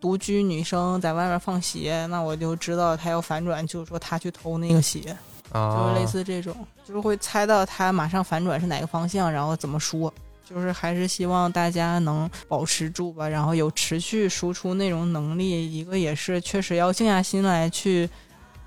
[0.00, 5.16] 独居女生在外面放鞋，那我就知道他要反转，就是说他去偷那个鞋，
[5.52, 6.54] 就是类似这种，
[6.86, 10.12] 就是会猜到他马上反转是哪个方向，然后怎么说。
[10.48, 15.78] 就是还是希望大家能保持住吧，然后有持续输出内容能力。
[15.78, 18.08] 一个也是确实要静下心来去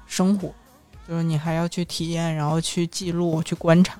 [0.05, 0.53] 生活，
[1.07, 3.97] 就是你还要去体验，然后去记录、去观察。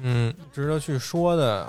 [0.00, 1.66] 嗯，值得去说的，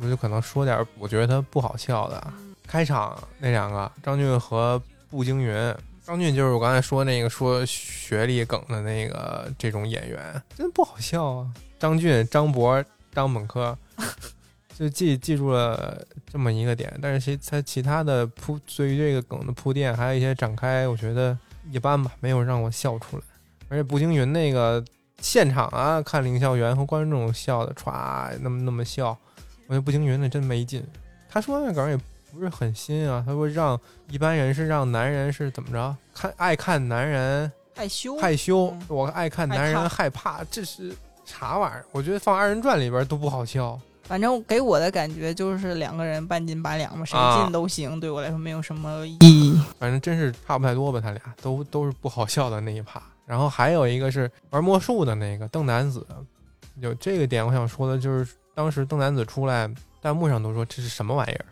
[0.00, 2.32] 我就可能说点我觉得他不好笑的。
[2.66, 11.46] 开场那两个张俊和步惊云，张俊就是我刚才说那个说学历梗的那个这种演员，真不好笑啊。
[11.78, 13.76] 张俊、张博、张本科。
[14.76, 21.38] 就记记住了这么一个点，但是其他其他的铺对于这个梗的铺垫，还有一些展开，我觉得
[21.70, 23.22] 一般吧，没有让我笑出来。
[23.68, 24.84] 而且步惊云那个
[25.20, 29.16] 现场啊，看凌笑员和观众笑的歘那么那么笑，
[29.68, 30.84] 我觉得步惊云那真没劲。
[31.28, 31.96] 他说那梗也
[32.32, 40.92] 不是很新啊，他说让一般人是让男人是怎么着看爱看男人害羞害羞，我爱看男人害怕，这是
[41.24, 41.86] 啥玩意儿？
[41.92, 43.80] 我觉得放二人转里边都不好笑。
[44.04, 49.58] 反正给我的感觉就是两个人半斤八两嘛，谁进都行，对我来说没有什么意义。
[49.78, 53.02] 反正真是差不太多吧，他俩都都是不好笑的那一趴。
[53.26, 56.06] 然后还有一个是玩魔术的那个邓南子，
[56.80, 59.68] 有这个点我想说的就是，当时邓南子出来，
[60.02, 61.46] 弹幕上都说这是什么玩意儿，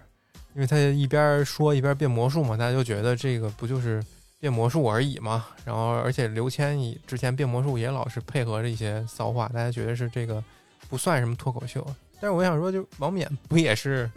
[0.54, 4.04] 因为他一边说一边变魔术嘛，大家就觉得这个不就是
[4.38, 5.46] 变魔术而已嘛。
[5.64, 10.44] 然后而且刘谦之前变魔术也老是配合着一些骚话，大家觉得是这个
[10.90, 11.86] 不算什么脱口秀。
[12.22, 14.08] 但是我想说，就王冕 不也是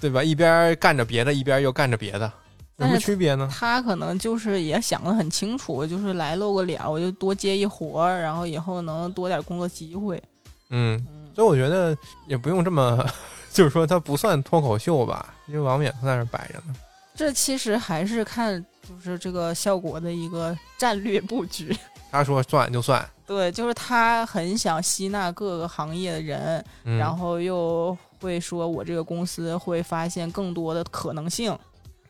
[0.00, 0.22] 对吧？
[0.22, 2.32] 一边干着别的，一边又干着别的，
[2.76, 3.50] 有什么区别呢？
[3.52, 10.22] 他可能就是也想得很清楚，就是来露个脸，我就多接一活儿，然后以后能多点工作机会。
[10.70, 11.04] 嗯，
[11.34, 11.98] 所以我觉得
[12.28, 13.04] 也不用这么，
[13.52, 16.76] 就是说他不算脱口秀吧，因为王冕在那摆着呢。
[17.16, 21.76] 这其实还是看就是这个效果的一个战略布局。
[22.10, 31.56] 他说算就算，对，就是他很想吸纳各个行业的人，嗯、然后又会说我这个公司会发现更多的可能性。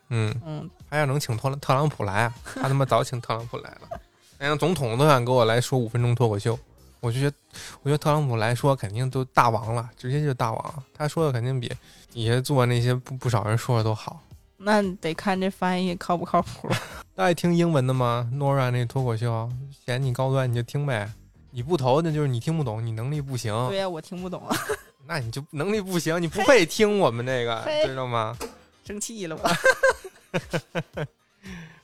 [0.09, 0.33] 嗯。
[0.45, 3.99] 嗯，他要能请特朗特朗普来啊，他他妈早请特朗普来了，
[4.39, 6.57] 连总统都想给我来说五分钟脱口秀，
[7.01, 7.35] 我就觉得，
[7.83, 11.71] 我觉得特朗普来说肯定都大王了，直接就是大王，他说的肯定比
[12.11, 14.21] 底下做那些不不少人说的都好。
[14.59, 16.69] 那得看这翻译靠不靠谱。
[17.15, 19.49] 大爱听英文的吗？Nora 那脱口秀
[19.85, 21.09] 嫌你高端你就听呗，
[21.51, 23.53] 你不投那就是你听不懂，你能力不行。
[23.69, 24.55] 对呀、我听不懂啊，
[25.07, 28.37] 那你就能力不行，你不配听我们这个， 知道吗？
[28.85, 29.51] 生气了吧？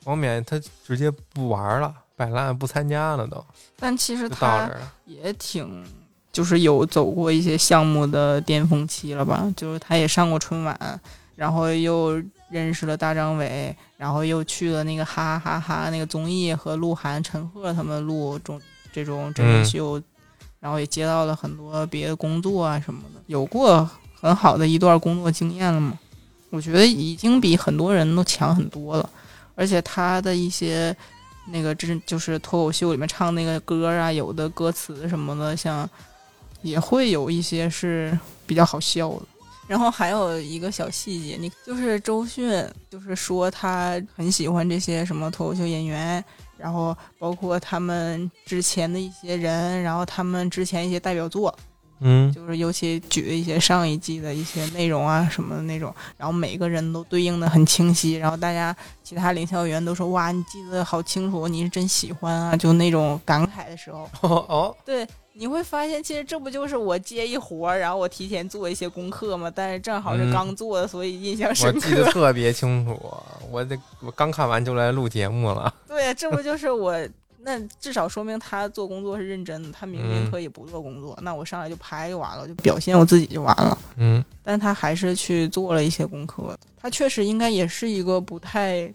[0.04, 3.44] 王冕他直接不玩了，摆烂不参加了都，
[3.78, 4.70] 但其实他。
[5.04, 5.84] 也挺，
[6.32, 9.52] 就是有走过一些项目的巅峰期了吧？
[9.56, 11.00] 就是他也上过春晚，
[11.34, 18.60] 然后又认识了大张伟，然后又去了那个哈哈哈哈那个综艺和鹿晗、陈赫他们录中
[18.92, 20.00] 这种真人秀，
[20.60, 25.98] 然后也接到了很多别的工作啊什么的，有过很好的一段工作经验了嘛。
[26.50, 29.10] 我觉得已经比很多人都强很多了，
[29.54, 30.96] 而且他的一些
[31.48, 35.88] 那个真就是脱口秀里面唱那个歌啊，有的歌词什么的，像
[36.62, 38.16] 也会有一些是
[38.46, 39.22] 比较好笑的。
[39.68, 46.24] 然后还有一个小细节，你就是周迅，就是说她很喜欢这些什么脱口秀演员，
[46.56, 51.52] 然后包括他们之前的一些人，然后他们之前一些代表作，
[52.00, 52.32] 嗯。
[52.32, 65.06] 就是尤其举的一些上一季的一些内容啊什么的那种，然后每个人都对应的很清晰，然后大家其他领校员都说哇，你记得好清楚，你是真喜欢啊，就那种感慨的时候，哦 哦，对，
[65.38, 72.04] 你会发现其实这不就是我接一活儿，然后我提前做一些功课嘛，但是正好是嗯刚做的，所以印象深刻我深记得。
[72.12, 72.98] 特别清楚，
[73.50, 75.72] 我这我刚看完就来录节目了。
[75.86, 76.96] 对，这不就是我。
[77.48, 83.78] 那至少说明他做工作是认真的，他明明嗯可以不做工作，那我上来就拍就完了，就表现我自己就完了。
[83.98, 86.58] 嗯但他还是去做了一些功课。
[86.76, 88.90] 他确实应该也是一个不太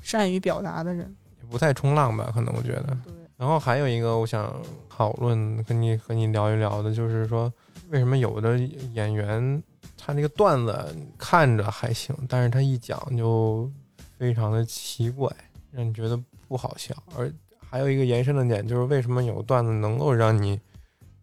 [0.00, 1.14] 善于表达的人。
[1.50, 2.96] 不太冲浪吧，可能我觉得。
[3.04, 4.50] 对，然后还有一个我想
[4.94, 7.50] 讨论跟你和你聊一聊的，就是说
[7.88, 8.58] 为什么有的
[8.92, 9.62] 演员
[9.96, 13.70] 他那个段子看着还行，但是他一讲就
[14.18, 15.30] 非常的奇怪，
[15.70, 16.94] 让你觉得不好笑。
[17.16, 20.60] 而还有一个延伸的点就是为什么有段子能够让你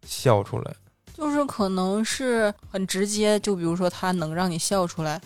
[0.03, 0.75] 笑出来？
[1.13, 5.21] 就是可能是很直接，就比如说他能让你笑出来，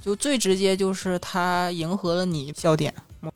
[0.00, 2.92] 就最直接就是他迎合了你笑点，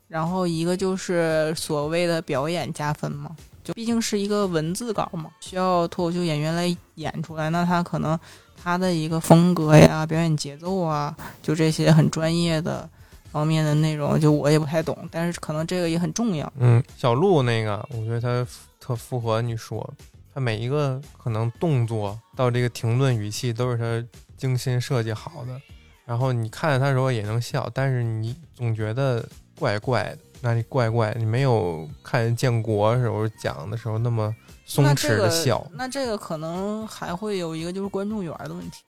[0.07, 3.35] 然后一个就是所谓的表演加分嘛。
[3.67, 8.17] 就毕竟是一个文字稿嘛，需要脱口秀演员来演出来，那他可能
[8.55, 11.13] 他的一个风格呀、表演节奏啊，
[11.43, 12.89] 就这些很专业的
[13.29, 16.49] 方面的内容，就我也不太懂，但是可能这个也很重要。
[16.59, 18.49] 嗯，小鹿那个，我觉得他
[18.79, 19.93] 特符合你说，
[20.33, 24.07] 他每一个可能动作到这个停顿语气都是他
[24.37, 25.59] 精心设计好的，
[26.05, 29.27] 然后你看着他时候也能笑，但是你总觉得
[29.57, 34.33] 怪怪的，那里怪怪，你没有看建国时候讲的时候那么
[34.65, 35.65] 松弛那这个的笑。
[35.73, 38.83] 那这个可能还会有一个就是观众缘的问题，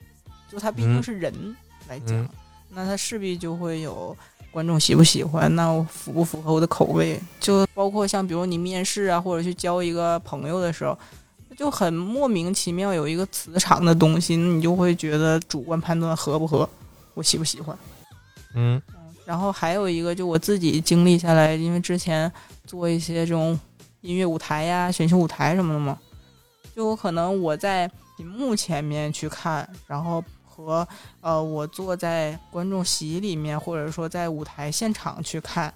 [0.51, 1.55] 就他毕竟嗯是人
[1.87, 2.29] 来讲，嗯
[2.69, 4.15] 那他势必就会有
[4.51, 7.19] 观众喜不喜欢，那我符不符合我的口味？
[7.39, 10.95] 就包括像比如你面试啊，或者去交一个朋友的时候，
[11.57, 16.69] 就很莫名其妙有一个磁场的东西，你就会觉得主观判断合不合，
[17.15, 17.75] 我喜不喜欢。
[18.53, 18.79] 嗯
[19.29, 22.31] 然后还有一个，就我自己经历下来，因为之前
[22.65, 23.59] 做一些这种
[24.01, 25.95] 音乐舞台呀、选秀舞台什么的嘛，
[26.75, 30.87] 就有可能我在屏幕前面去看，然后和
[31.21, 35.71] 呃我坐在观众席里面，或者说在舞台现场去看，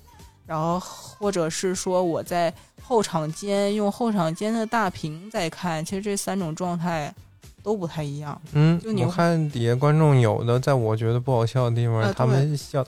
[0.48, 2.52] 然后或者是说我在
[2.82, 7.14] 后场间用后场间的大屏在看，其实这三种状态
[7.64, 8.40] 都不太一样。
[8.52, 12.86] 嗯就，你我看底下观众有的在我觉得不好笑的地方，啊他们笑，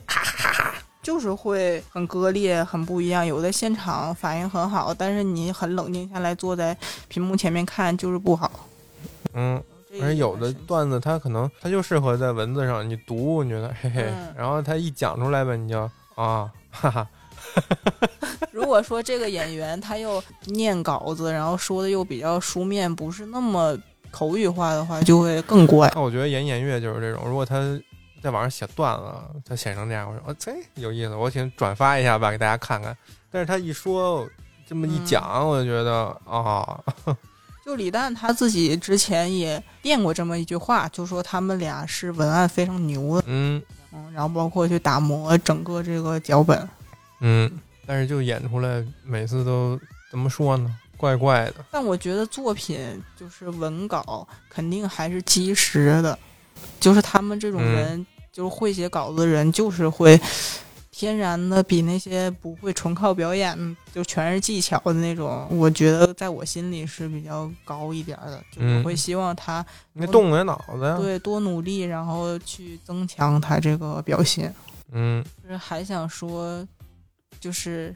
[1.02, 3.26] 就是会很割裂，很不一样。
[3.26, 8.52] 有的现场反应很好，但是你很冷静下来坐在屏幕前面看就是不好。
[9.34, 9.62] 嗯
[10.02, 17.08] 而且有的段子它可能它就适合在文字上你读，你觉得嘿嘿，嗯然后他一讲出来吧，你就啊哈哈，
[18.52, 23.78] 如果说这个演员他又念稿子，然后说的又比较书面，不是那么
[24.16, 25.92] 口语化的话，就会更怪。
[25.94, 27.78] 那我觉得言言乐就是这种，如果他
[28.24, 32.96] 在网上写段了，他写成这样，我说哦，这有意思，我请转发一下吧，给大家看看。
[33.30, 34.26] 但是他一说
[34.66, 36.80] 这么一嗯讲，我就觉得啊，
[37.66, 43.62] 就李诞他自己之前也练过这么一句话，就说他们俩是文案非常牛的，嗯
[43.92, 46.70] 嗯，然后包括去打磨整个这个脚本。
[47.20, 47.52] 嗯，
[47.86, 49.78] 但是就演出来，每次都
[50.10, 50.74] 怎么说呢？
[50.98, 51.66] 怪怪的。
[51.72, 52.80] 但我觉得作品
[53.16, 56.18] 就是文稿肯定还是基石的，
[56.80, 60.20] 就是他们这种嗯人，就是会写稿子的人，就是会
[60.92, 70.98] 天然的比那些不会纯靠表演就全是技巧的那种，我觉得在我心里是比较高一点儿的，就嗯我会希望他你动动脑子呀。
[70.98, 74.54] 对多努力，然后去增强他这个表现。
[74.92, 76.66] 嗯就是还想说，
[77.42, 77.94] 就是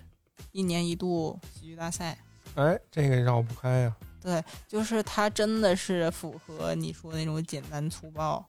[0.52, 2.18] 一年一度喜剧大赛。
[2.56, 3.96] 哎，这个绕不开呀。
[4.22, 8.46] 对就是他真的是符合你说那种简单粗暴，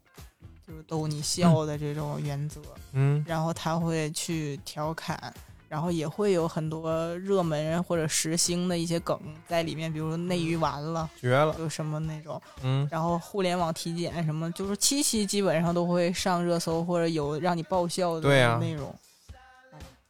[0.67, 2.61] 就是逗你笑的这种原则。
[2.93, 5.33] 嗯然后他会去调侃，
[5.69, 11.55] 然后也会有很多热门或者时兴的一些梗在里面，比如说内娱完了，绝了。
[11.55, 18.93] 就什么那种，嗯然后互联网体检什么，就是七夕基本上都会上热搜或者有让你爆笑的对呀内容。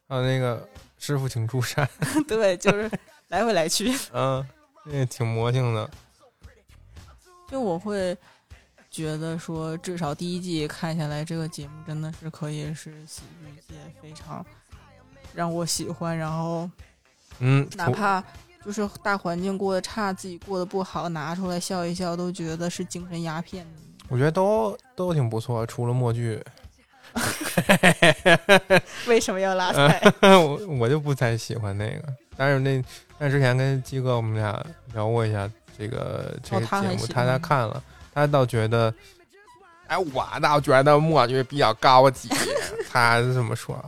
[0.07, 0.67] 还有那个
[0.97, 1.87] 师傅请出山，
[2.27, 2.89] 对，就是
[3.31, 3.91] 来回来去。
[4.13, 4.45] 嗯，
[4.85, 5.89] 那也挺魔性的。
[7.49, 8.15] 就我会
[8.89, 14.45] 觉得说，至少第一季看下来，这个节目真的是可以是喜剧界非常
[15.33, 16.69] 让我喜欢，然后
[17.39, 18.23] 嗯，哪怕
[18.65, 23.65] 就是大环境过得差，自己过得不好，拿出来笑一笑，都觉得是精神鸦片。
[24.09, 26.41] 我觉得都都挺不错，除了默剧，
[29.07, 30.01] 为什么要拉踩？
[30.21, 32.13] 我我就不太喜欢那个。
[32.37, 32.83] 但是那
[33.21, 34.65] 但之前跟鸡哥我们俩
[34.95, 35.47] 聊过一下
[35.77, 38.91] 这个这个节目，他他看了，他倒觉得，
[39.85, 42.27] 哎，我倒觉得墨剧比较高级，
[42.89, 43.79] 他是这么说，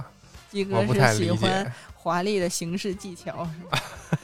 [0.51, 1.73] 鸡哥我不太是喜欢。
[1.95, 3.63] 华丽的形式技巧，是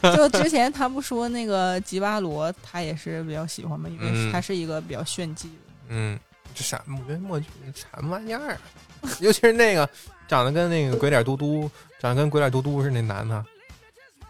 [0.03, 5.55] 吧 就之前他不说那个吉巴罗，他也是比较喜欢嘛，因为嗯他是一个比较炫技的。
[5.87, 6.19] 嗯，
[6.53, 6.99] 这什么？
[7.01, 8.57] 我觉得默剧什么玩意儿啊？
[9.21, 9.89] 尤其是那个
[10.27, 11.67] 长得跟那个鬼脸嘟嘟，
[11.99, 13.43] 长得跟鬼脸嘟嘟似的那男的，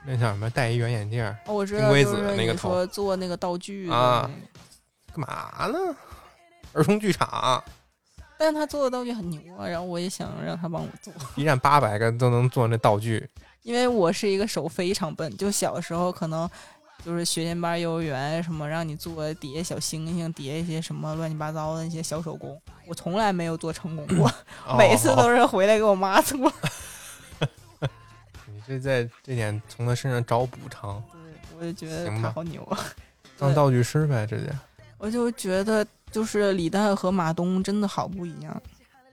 [0.06, 0.50] 那叫什么？
[0.50, 4.30] 戴一圆眼镜儿，哦，我知道，金龟就是你子那个头说做那个道具啊
[5.12, 5.78] 干嘛呢？
[6.74, 7.64] 儿童剧场
[8.38, 13.28] 但他做的道具很牛啊，然后我也想让他帮我做，一站八百个都能做那道具，
[13.64, 16.50] 因为我是一个手非常笨，就小时候可能
[17.04, 24.32] 就是学前班、幼儿园什么让你做叠小星星、叠一些什么乱七八糟的那些小手工，我从来没有做成功过，
[24.78, 26.38] 每次哦都是回来给我妈做。
[28.70, 31.20] 你这在这点从他身上找补偿，对，
[31.58, 32.78] 我就觉得他好牛啊！
[33.38, 34.52] 当道具师呗，直接。
[35.00, 38.62] 我就觉得就是李诞和马东真的好不一样，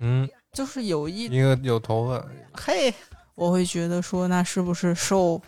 [0.00, 2.92] 嗯，就是有一一个有头发，嘿，
[3.34, 5.40] 我会觉得说，那是不是受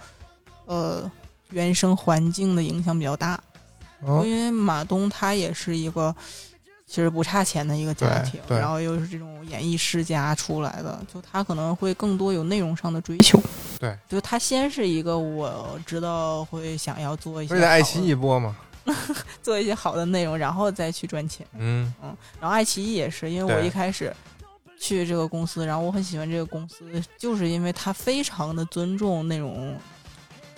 [0.65, 1.11] 呃
[1.51, 3.39] 原生环境的影响比较大？
[4.01, 6.15] 哦因为马东他也是一个
[6.89, 13.39] 其实不差钱的一个家庭，然后又是这种演艺世家出来的，就他可能会更多有内容上的追求。
[13.79, 18.57] 对，就他先是一个我知道会想要做一些好不是在爱奇的艺播吗？
[19.43, 21.47] 做一些好的内容，然后再去赚钱。
[21.59, 21.93] 嗯
[22.41, 24.11] 然后爱奇艺也是，因为我一开始
[24.81, 29.77] 去这个公司，然后我很喜欢这个公司，就是因为他非常的尊重那种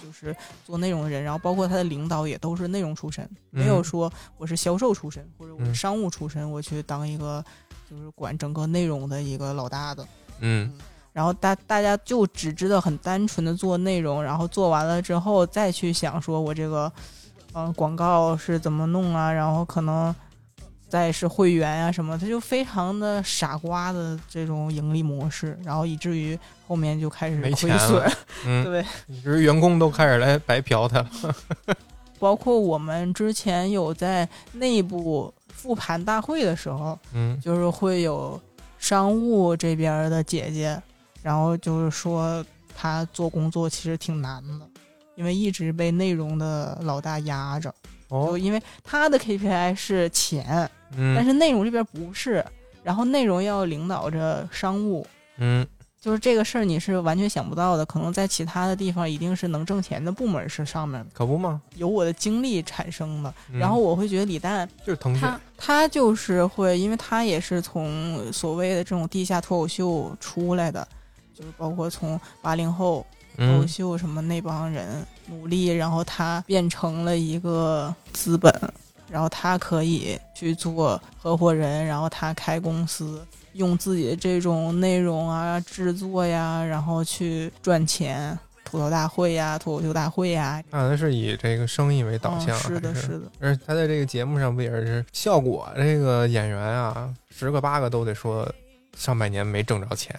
[0.02, 0.34] 就是
[0.64, 7.44] 做内容的人，然后包括他的领导也都是内容出身，没有嗯说我是销售出身或者我是嗯商务出身，我去当一个
[7.88, 10.06] 就是管整个内容的一个老大的。
[10.40, 10.72] 嗯
[11.12, 16.90] 然后大大家就只知道很单纯的做内容，然后做完了之后再去想说我这个，
[17.52, 20.14] 嗯、广告是怎么弄啊，然后可能
[20.90, 28.12] 再是会员啊什么，他就非常的傻瓜的这种盈利模式，然后以至于后面就开始亏损，
[28.44, 28.64] 嗯，
[29.24, 29.40] 对。
[29.40, 31.10] 员工都开始来白嫖他了。
[32.18, 38.38] 包括我们之前有在内部复盘大会的时候，嗯就是会有
[38.78, 40.78] 商务这边的姐姐，
[41.22, 42.44] 然后就是说
[42.76, 44.66] 她做工作其实挺难的，
[45.16, 47.72] 因为一直被内容的老大压着。
[48.10, 52.44] 就哦因为她的 KPI 是钱，但嗯是内容这边不是，
[52.82, 55.06] 然后内容要领导着商务，
[55.38, 55.66] 嗯。
[56.02, 61.06] 就是这个事儿你是完全想不到的，可能在其他的地方一定是能挣钱的部门是上面。
[61.12, 61.60] 可不吗？
[61.76, 63.58] 有我的经历产生的，嗯。
[63.58, 70.88] 然后我会觉得李诞就是腾讯，他他就是会，因为他也是从所谓的这种地下脱口秀出来的，
[71.34, 73.04] 就是包括从八零后
[73.36, 78.50] 脱口嗯秀什么那帮人努力，然后他变成了一个资本，
[79.10, 88.38] 然后他可以去做合伙人，然后他开公司，用自己的这种内容啊、制作呀，然后去赚钱。
[88.62, 95.68] 吐槽大会呀，脱口秀大会呀，看来是以这个生意为导向，嗯、是的，还是的，而且他在这个节目上不也是效果？
[95.74, 98.48] 这个演员啊，十个八个都得说
[98.96, 100.14] 上半年没挣着钱，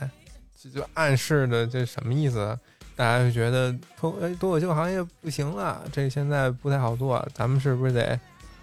[0.62, 2.58] 这就暗示的这什么意思？
[2.98, 8.20] 大家就觉得脱哎脱口秀行业不行了，这现在不太好做，咱们是不是得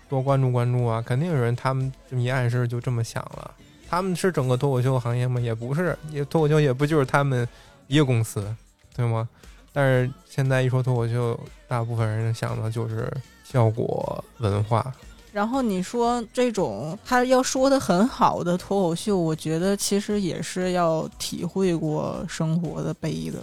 [0.09, 1.03] 多关注关注啊？
[1.07, 3.51] 肯定有人他们这么一暗示就这么想了。
[3.91, 5.41] 他们是整个脱口秀行业吗？
[5.41, 7.47] 也不是，也脱口秀也不就是他们
[7.87, 8.55] 一个公司，
[8.95, 9.29] 对吗？
[9.73, 13.11] 但是现在一说脱口秀，大部分人想的就是
[13.45, 14.93] 效果文化。
[15.31, 23.39] 然后你说这种他要说的很好的脱口秀，我觉得其实也是要体会过生活的悲的。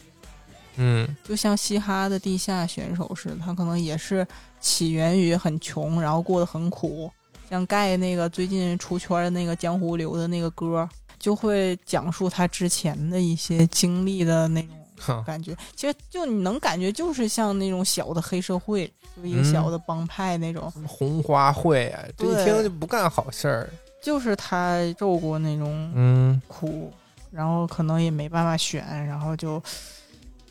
[0.78, 4.28] 嗯就像嘻哈的地下选手似的，他可能也是
[4.66, 7.12] 起源于很穷，然后过得很苦。
[7.48, 10.90] 像盖那个最近出圈的那个江湖流的那个歌，
[11.20, 15.56] 就会讲述他之前的一些经历的那种， 感觉。
[15.76, 20.72] 其实就你能感觉就是像那种小的黑社会，就一个小的帮派那种。
[20.88, 23.70] 红花会啊，这一听就不干好事儿。
[24.02, 26.92] 就是他受过那种嗯苦，
[27.30, 29.62] 然后可能也没办法选，然后就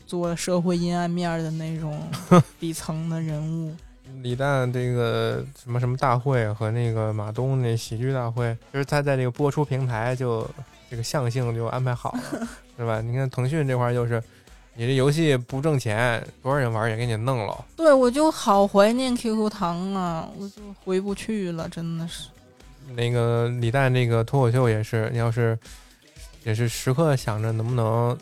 [0.07, 2.01] 做社会阴暗面的那种
[2.57, 3.75] 底层的人物。
[4.21, 10.49] 李诞这个什么什么大会和那个马东那喜剧大会，就是他在这个播出平台就
[10.89, 12.47] 这个象性就安排好了，
[12.77, 13.01] 是吧？
[13.01, 14.21] 你看腾讯这块儿就是，
[14.75, 17.65] 你这游戏不挣钱，多少人玩也给你弄了。
[17.75, 22.29] 对，我就好怀念 QQ 糖啊，我就回不去了，真的是。
[22.95, 25.57] 那个李诞那个脱口秀也是，你要是
[26.43, 28.15] 也是时刻想着能不能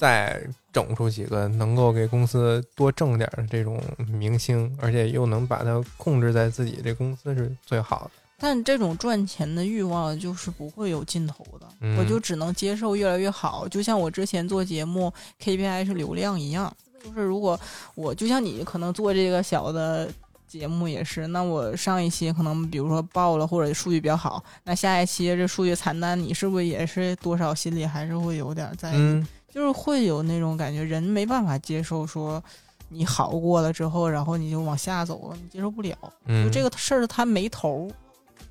[0.00, 0.42] 再
[0.72, 3.78] 整出几个能够给公司多挣点儿的这种
[4.08, 8.10] 明星，而且又能把它控制在自己这公司是最好的。
[8.38, 13.68] 但这种赚钱的欲望就是不会有尽头的，嗯我就只能接受越来越好。
[13.68, 16.74] 就像我之前做节目 KPI 是流量一样，
[17.04, 17.60] 就是如果
[17.94, 20.10] 我就像你可能做这个小的
[20.48, 28.96] 节目也是，那我上一期可能比如说爆了或者数据比较好，那下一期这数据惨淡，你是不是也是多少心里还是会有点在意？
[28.96, 32.42] 嗯，就是会有那种感觉，人没办法接受说
[32.88, 35.96] 你好过了之后，然后你就往下走了，你接受不了。
[36.26, 37.94] 嗯，就这个事儿它没头儿。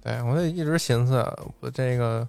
[0.01, 1.25] 对我就一直寻思，
[1.59, 2.27] 我这个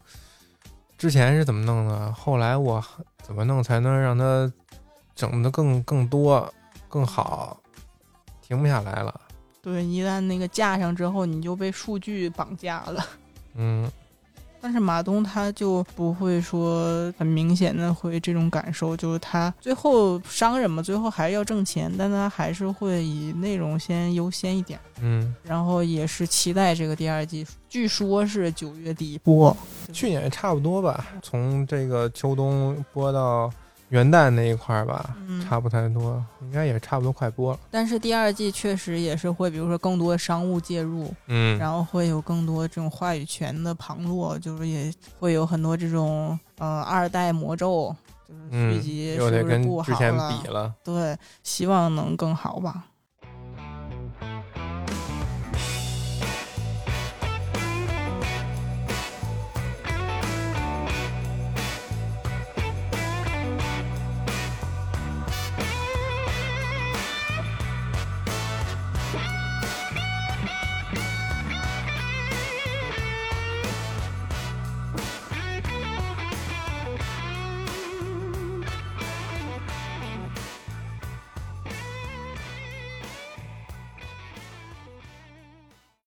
[0.96, 2.82] 之前是怎么弄的，后来我
[3.22, 4.52] 怎么弄才能让它
[5.14, 6.52] 整的更更多、
[6.88, 7.60] 更好，
[8.40, 9.20] 停不下来了。
[9.62, 13.06] 对，一旦那个架上之后，你就被数据绑架了。
[13.54, 13.90] 嗯
[14.60, 24.78] 但是马东他就不会说很明显的会这种感受，就是他最后商人嘛，最后还是要挣钱，但他还是会以内容先优先一点。
[25.02, 29.56] 嗯，然后也是期待这个第二季，据说是九月底播。
[29.92, 33.50] 去年也差不多吧，从这个秋冬播到
[33.90, 37.58] 元旦那一块儿吧，嗯，差不太多，应该也差不多快播了。
[37.70, 47.94] 但是第二季确实也是会，比如说更多的商务介入，嗯然后会有更多这种话语权的旁落，就是也会有很多这种呃二代魔咒，
[48.28, 50.74] 就是续嗯，集是不是不之前好了。
[50.84, 52.84] 对，希望能更好吧。